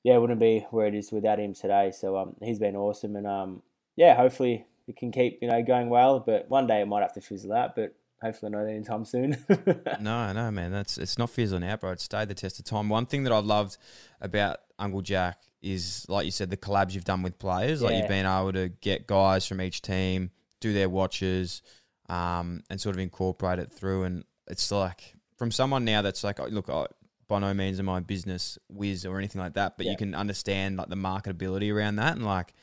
[0.05, 1.91] yeah, it wouldn't be where it is without him today.
[1.91, 3.63] So um, he's been awesome and um,
[3.97, 6.21] yeah, hopefully it can keep you know going well.
[6.21, 9.37] But one day it might have to fizzle out, but hopefully not anytime soon.
[10.01, 10.71] No, no, man.
[10.71, 11.93] That's it's not fizzling out, bro.
[11.93, 12.89] It's stayed the test of time.
[12.89, 13.79] One thing that I loved
[14.21, 17.83] about Uncle Jack is, like you said, the collabs you've done with players.
[17.83, 20.31] Like you've been able to get guys from each team,
[20.61, 21.63] do their watches,
[22.09, 24.05] um, and sort of incorporate it through.
[24.05, 26.87] And it's like from someone now that's like, oh, look, I,
[27.29, 29.93] by no means am I a business whiz or anything like that, but Yeah.
[29.93, 32.55] you can understand like the marketability around that and like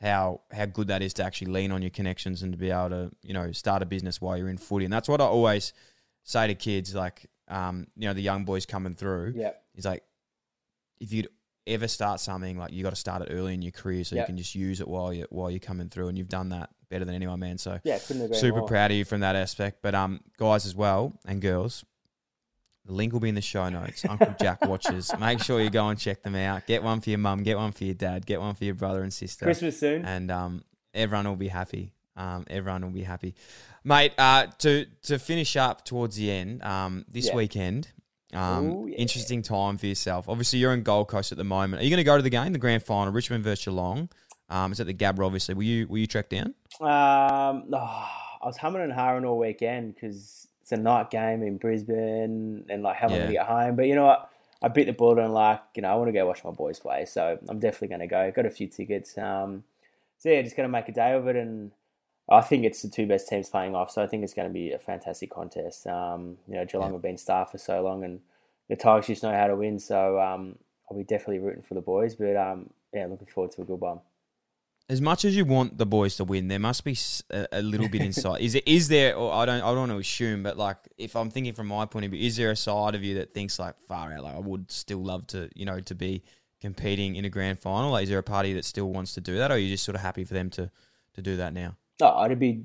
[0.00, 2.90] how how good that is to actually lean on your connections and to be able
[2.90, 4.84] to you know start a business while you're in footy.
[4.84, 5.72] And that's what I always
[6.22, 9.34] say to kids, like um, you know the young boys coming through.
[9.36, 10.02] yeah, he's like
[11.00, 11.28] if you'd
[11.66, 14.24] ever start something, like you got to start it early in your career so you
[14.24, 17.04] can just use it while you while you're coming through, and you've done that better
[17.04, 17.58] than anyone, man.
[17.58, 18.68] So yeah, couldn't agree super more.
[18.68, 19.78] proud of you from that aspect.
[19.82, 21.84] But um, guys as well and girls,
[22.84, 24.04] the link will be in the show notes.
[24.08, 25.12] Uncle Jack watches.
[25.18, 26.66] Make sure you go and check them out.
[26.66, 27.42] Get one for your mum.
[27.42, 28.24] Get one for your dad.
[28.26, 29.44] Get one for your brother and sister.
[29.44, 30.04] Christmas soon.
[30.04, 30.62] And um,
[30.94, 31.92] everyone will be happy.
[32.16, 33.34] Um, everyone will be happy,
[33.84, 34.12] mate.
[34.16, 37.34] Uh, to to finish up towards the end, um, this Yeah.
[37.34, 37.88] weekend.
[38.34, 38.96] Um, Ooh, yeah.
[38.96, 40.28] interesting time for yourself.
[40.28, 41.80] Obviously, you're in Gold Coast at the moment.
[41.80, 44.08] Are you going to go to the game, the grand final, Richmond versus Geelong?
[44.48, 45.54] Um, it's at the Gabba, obviously.
[45.54, 46.54] Will you will you trek down?
[46.80, 48.10] Um, oh,
[48.42, 52.82] I was humming and hawing all weekend because it's a night game in Brisbane and
[52.82, 53.18] like how am I Yeah.
[53.22, 53.76] going to get home?
[53.76, 54.30] But you know what?
[54.62, 56.78] I bit the bullet and like you know I want to go watch my boys
[56.78, 58.30] play, so I'm definitely going to go.
[58.34, 59.16] Got a few tickets.
[59.18, 59.64] Um,
[60.18, 61.72] so yeah, just going to make a day of it, and
[62.28, 64.52] I think it's the two best teams playing off, so I think it's going to
[64.52, 65.86] be a fantastic contest.
[65.86, 66.94] Um, you know, Geelong Yeah.
[66.94, 68.20] have been star for so long, and
[68.68, 70.58] the Tigers just know how to win, so um,
[70.90, 72.16] I'll be definitely rooting for the boys.
[72.16, 74.00] But um, yeah, looking forward to a good one.
[74.88, 76.96] As much as you want the boys to win, there must be
[77.30, 78.40] a little bit inside.
[78.40, 78.66] Is it?
[78.68, 79.16] Is there?
[79.16, 79.56] Or I don't.
[79.62, 82.24] I don't want to assume, but like, if I'm thinking from my point of view,
[82.24, 84.22] is there a side of you that thinks like far out?
[84.22, 86.22] Like, I would still love to, you know, to be
[86.60, 87.90] competing in a grand final.
[87.90, 89.84] Like, is there a party that still wants to do that, or are you just
[89.84, 90.70] sort of happy for them to
[91.14, 91.76] to do that now?
[92.00, 92.64] Oh, it'd be,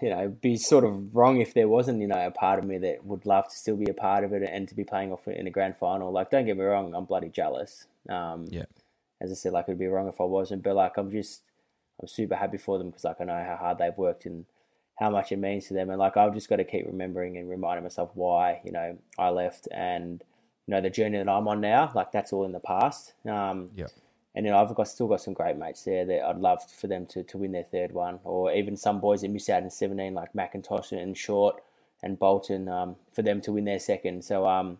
[0.00, 2.78] you know, be sort of wrong if there wasn't, you know, a part of me
[2.78, 5.26] that would love to still be a part of it and to be playing off
[5.28, 6.10] in a grand final.
[6.12, 7.86] Like, don't get me wrong, I'm bloody jealous.
[8.08, 8.64] Um, Yeah.
[9.20, 11.42] As I said, like, it'd be wrong if I wasn't, but like, I'm just,
[12.00, 14.46] I'm super happy for them because, like, I know how hard they've worked and
[14.98, 15.90] how much it means to them.
[15.90, 19.28] And, like, I've just got to keep remembering and reminding myself why, you know, I
[19.30, 20.22] left and,
[20.66, 23.12] you know, the journey that I'm on now, like, that's all in the past.
[23.26, 23.86] Um, Yeah.
[24.34, 26.86] And you know, I've got still got some great mates there that I'd love for
[26.86, 29.70] them to, to win their third one, or even some boys that miss out in
[29.70, 31.62] seventeen, like McIntosh and Short
[32.02, 34.24] and Bolton, um, for them to win their second.
[34.24, 34.78] So um,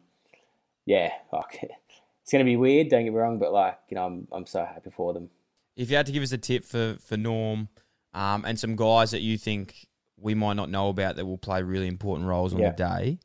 [0.86, 1.58] yeah, like
[2.22, 2.88] it's gonna be weird.
[2.88, 5.30] Don't get me wrong, but like you know, I'm I'm so happy for them.
[5.76, 7.68] If you had to give us a tip for for Norm,
[8.14, 9.86] um, and some guys that you think
[10.18, 12.70] we might not know about that will play really important roles on Yeah.
[12.70, 13.18] the day,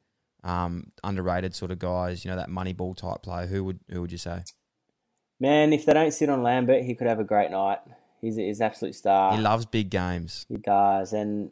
[0.44, 4.02] um, underrated sort of guys, you know, that money ball type player, who would who
[4.02, 4.42] would you say?
[5.40, 7.80] Man, if they don't sit on Lambert, he could have a great night.
[8.22, 9.36] He's he's an absolute star.
[9.36, 10.46] he loves big games.
[10.50, 11.52] He does, and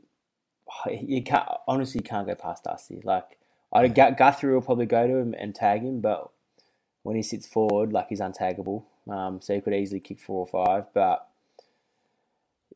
[0.69, 3.01] oh, you can't honestly you can't go past Dusty.
[3.03, 3.37] Like
[3.71, 6.29] I Gu- Guthrie will probably go to him and tag him, but
[7.03, 8.83] when he sits forward, like he's untaggable.
[9.07, 10.91] Um, so he could easily kick four or five.
[10.93, 11.27] But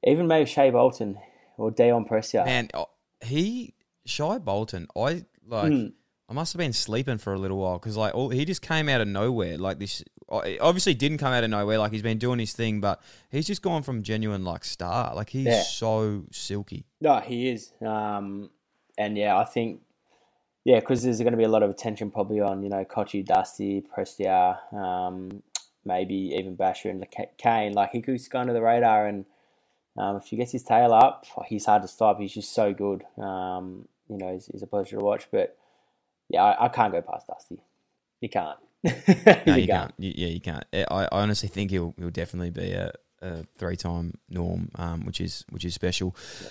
[0.04, 1.18] even maybe Shai Bolton
[1.58, 2.46] or Dion Prestia.
[2.46, 2.90] Man, oh,
[3.22, 3.74] he
[4.06, 4.88] Shai Bolton.
[4.96, 5.72] I like.
[5.72, 5.94] Mm.
[6.30, 8.88] I must have been sleeping for a little while because like all, he just came
[8.88, 9.58] out of nowhere.
[9.58, 11.78] Like this, obviously didn't come out of nowhere.
[11.78, 15.16] Like he's been doing his thing, but he's just gone from genuine like star.
[15.16, 15.62] Like he's Yeah.
[15.62, 16.86] so silky.
[17.02, 17.74] No, he is.
[17.82, 18.50] Um,
[18.98, 19.82] and yeah, I think
[20.66, 23.26] yeah, because there's going to be a lot of attention probably on you know Cotchy,
[23.26, 25.42] Dusty, Prestia, um,
[25.86, 27.06] maybe even Bachar and
[27.38, 27.74] Kane.
[27.74, 29.26] Like he could go under the radar, and
[29.98, 32.20] um, if he gets his tail up, he's hard to stop.
[32.20, 33.04] He's just so good.
[33.18, 35.28] Um, you know, he's, he's, a pleasure to watch.
[35.32, 35.58] But
[36.30, 37.60] yeah, I, I can't go past Dusty.
[38.22, 38.60] You can't.
[38.84, 38.94] no,
[39.46, 39.94] you, you can't.
[39.98, 40.64] Yeah, you can't.
[40.74, 42.92] I, I honestly think he'll he'll definitely be a,
[43.22, 46.16] a three time norm, um, which is which is special.
[46.42, 46.50] Yeah.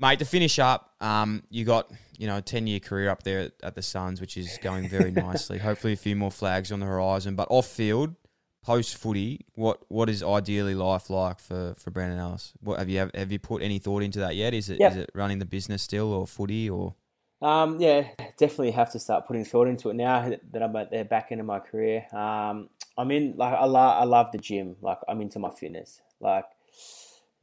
[0.00, 3.40] Mate, to finish up, um, you got you know a ten year career up there
[3.40, 5.58] at, at the Suns, which is going very nicely.
[5.58, 7.36] Hopefully, a few more flags on the horizon.
[7.36, 8.14] But off field,
[8.62, 12.52] post footy, what what is ideally life like for, for Brandon Ellis?
[12.60, 14.54] What have you have, have you put any thought into that yet?
[14.54, 14.92] Is it yep.
[14.92, 16.94] is it running the business still or footy or?
[17.40, 21.04] Um, yeah, definitely have to start putting thought into it now that I'm at the
[21.04, 22.06] back end of my career.
[22.12, 24.76] Um, I'm in like I love I love the gym.
[24.82, 26.00] Like I'm into my fitness.
[26.20, 26.46] Like,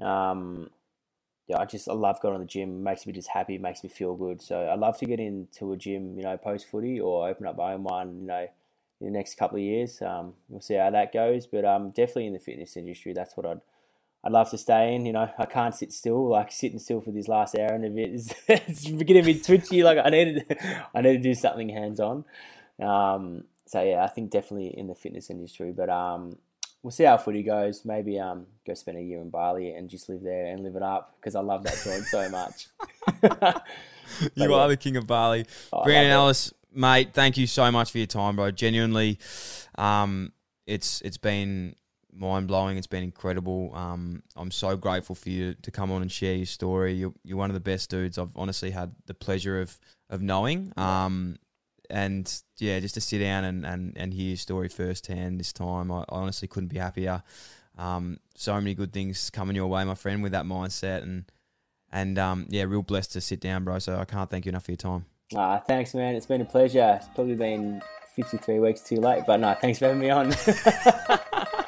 [0.01, 0.69] um,
[1.47, 2.69] yeah, I just I love going to the gym.
[2.79, 3.57] It makes me just happy.
[3.57, 4.41] Makes me feel good.
[4.41, 6.17] So I love to get into a gym.
[6.17, 8.19] You know, post footy or open up my own one.
[8.19, 8.47] You know,
[8.99, 10.01] in the next couple of years.
[10.01, 11.47] Um, we'll see how that goes.
[11.47, 13.61] But um, definitely in the fitness industry, that's what I'd
[14.25, 15.05] I'd love to stay in.
[15.05, 16.29] You know, I can't sit still.
[16.29, 19.43] Like sitting still for this last hour and a bit is it's getting a bit
[19.43, 19.83] twitchy.
[19.83, 22.25] Like I need to, I need to do something hands on.
[22.81, 25.71] Um, so yeah, I think definitely in the fitness industry.
[25.71, 26.37] But um,
[26.81, 27.85] we'll see how footy goes.
[27.85, 30.83] Maybe um, go spend a year in Bali and just live there and live it
[30.83, 32.67] up because I love that joint so much.
[34.35, 37.13] you are the king of Bali, oh, Brandon Ellis mate.
[37.13, 38.51] Thank you so much for your time, bro.
[38.51, 39.19] Genuinely,
[39.75, 40.31] um,
[40.67, 41.75] it's it's been
[42.15, 42.77] mind blowing.
[42.77, 43.71] It's been incredible.
[43.75, 46.93] Um, I'm so grateful for you to come on and share your story.
[46.93, 49.79] You're, you're one of the best dudes I've honestly had the pleasure of
[50.09, 50.71] of knowing.
[50.77, 51.37] Um,
[51.89, 55.91] and yeah, just to sit down and, and, and hear your story firsthand this time,
[55.91, 57.21] I, I honestly couldn't be happier.
[57.77, 61.25] Um, so many good things coming your way, my friend, with that mindset and
[61.91, 63.79] and um, yeah, real blessed to sit down, bro.
[63.79, 65.05] So I can't thank you enough for your time.
[65.35, 66.15] Uh, thanks, man.
[66.15, 66.97] It's been a pleasure.
[66.99, 67.81] It's probably been
[68.15, 70.33] 53 weeks too late, but no, thanks for having me on.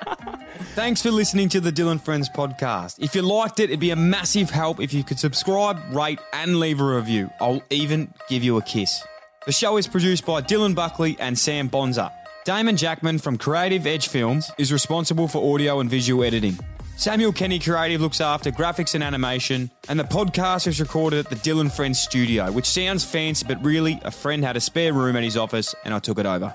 [0.58, 2.98] Thanks for listening to the Dylan Friends podcast.
[3.00, 6.60] If you liked it, it'd be a massive help if you could subscribe, rate, and
[6.60, 7.30] leave a review.
[7.40, 9.04] I'll even give you a kiss.
[9.46, 12.12] The show is produced by Dylan Buckley and Sam Bonza.
[12.46, 16.58] Damon Jackman from Creative Edge Films is responsible for audio and visual editing.
[16.98, 21.36] Samuel Kenny Creative looks after graphics and animation, and the podcast is recorded at the
[21.36, 25.24] Dylan Friends studio, which sounds fancy, but really, a friend had a spare room at
[25.24, 26.54] his office and I took it over.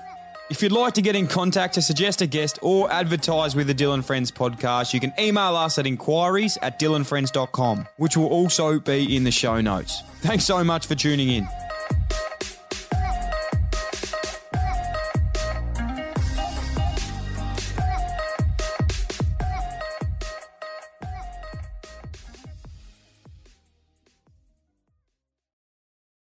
[0.53, 3.73] If you'd like to get in contact to suggest a guest or advertise with the
[3.73, 9.15] Dylan Friends podcast, you can email us at inquiries at dylanfriends.com, which will also be
[9.15, 10.03] in the show notes.
[10.21, 11.47] Thanks so much for tuning in.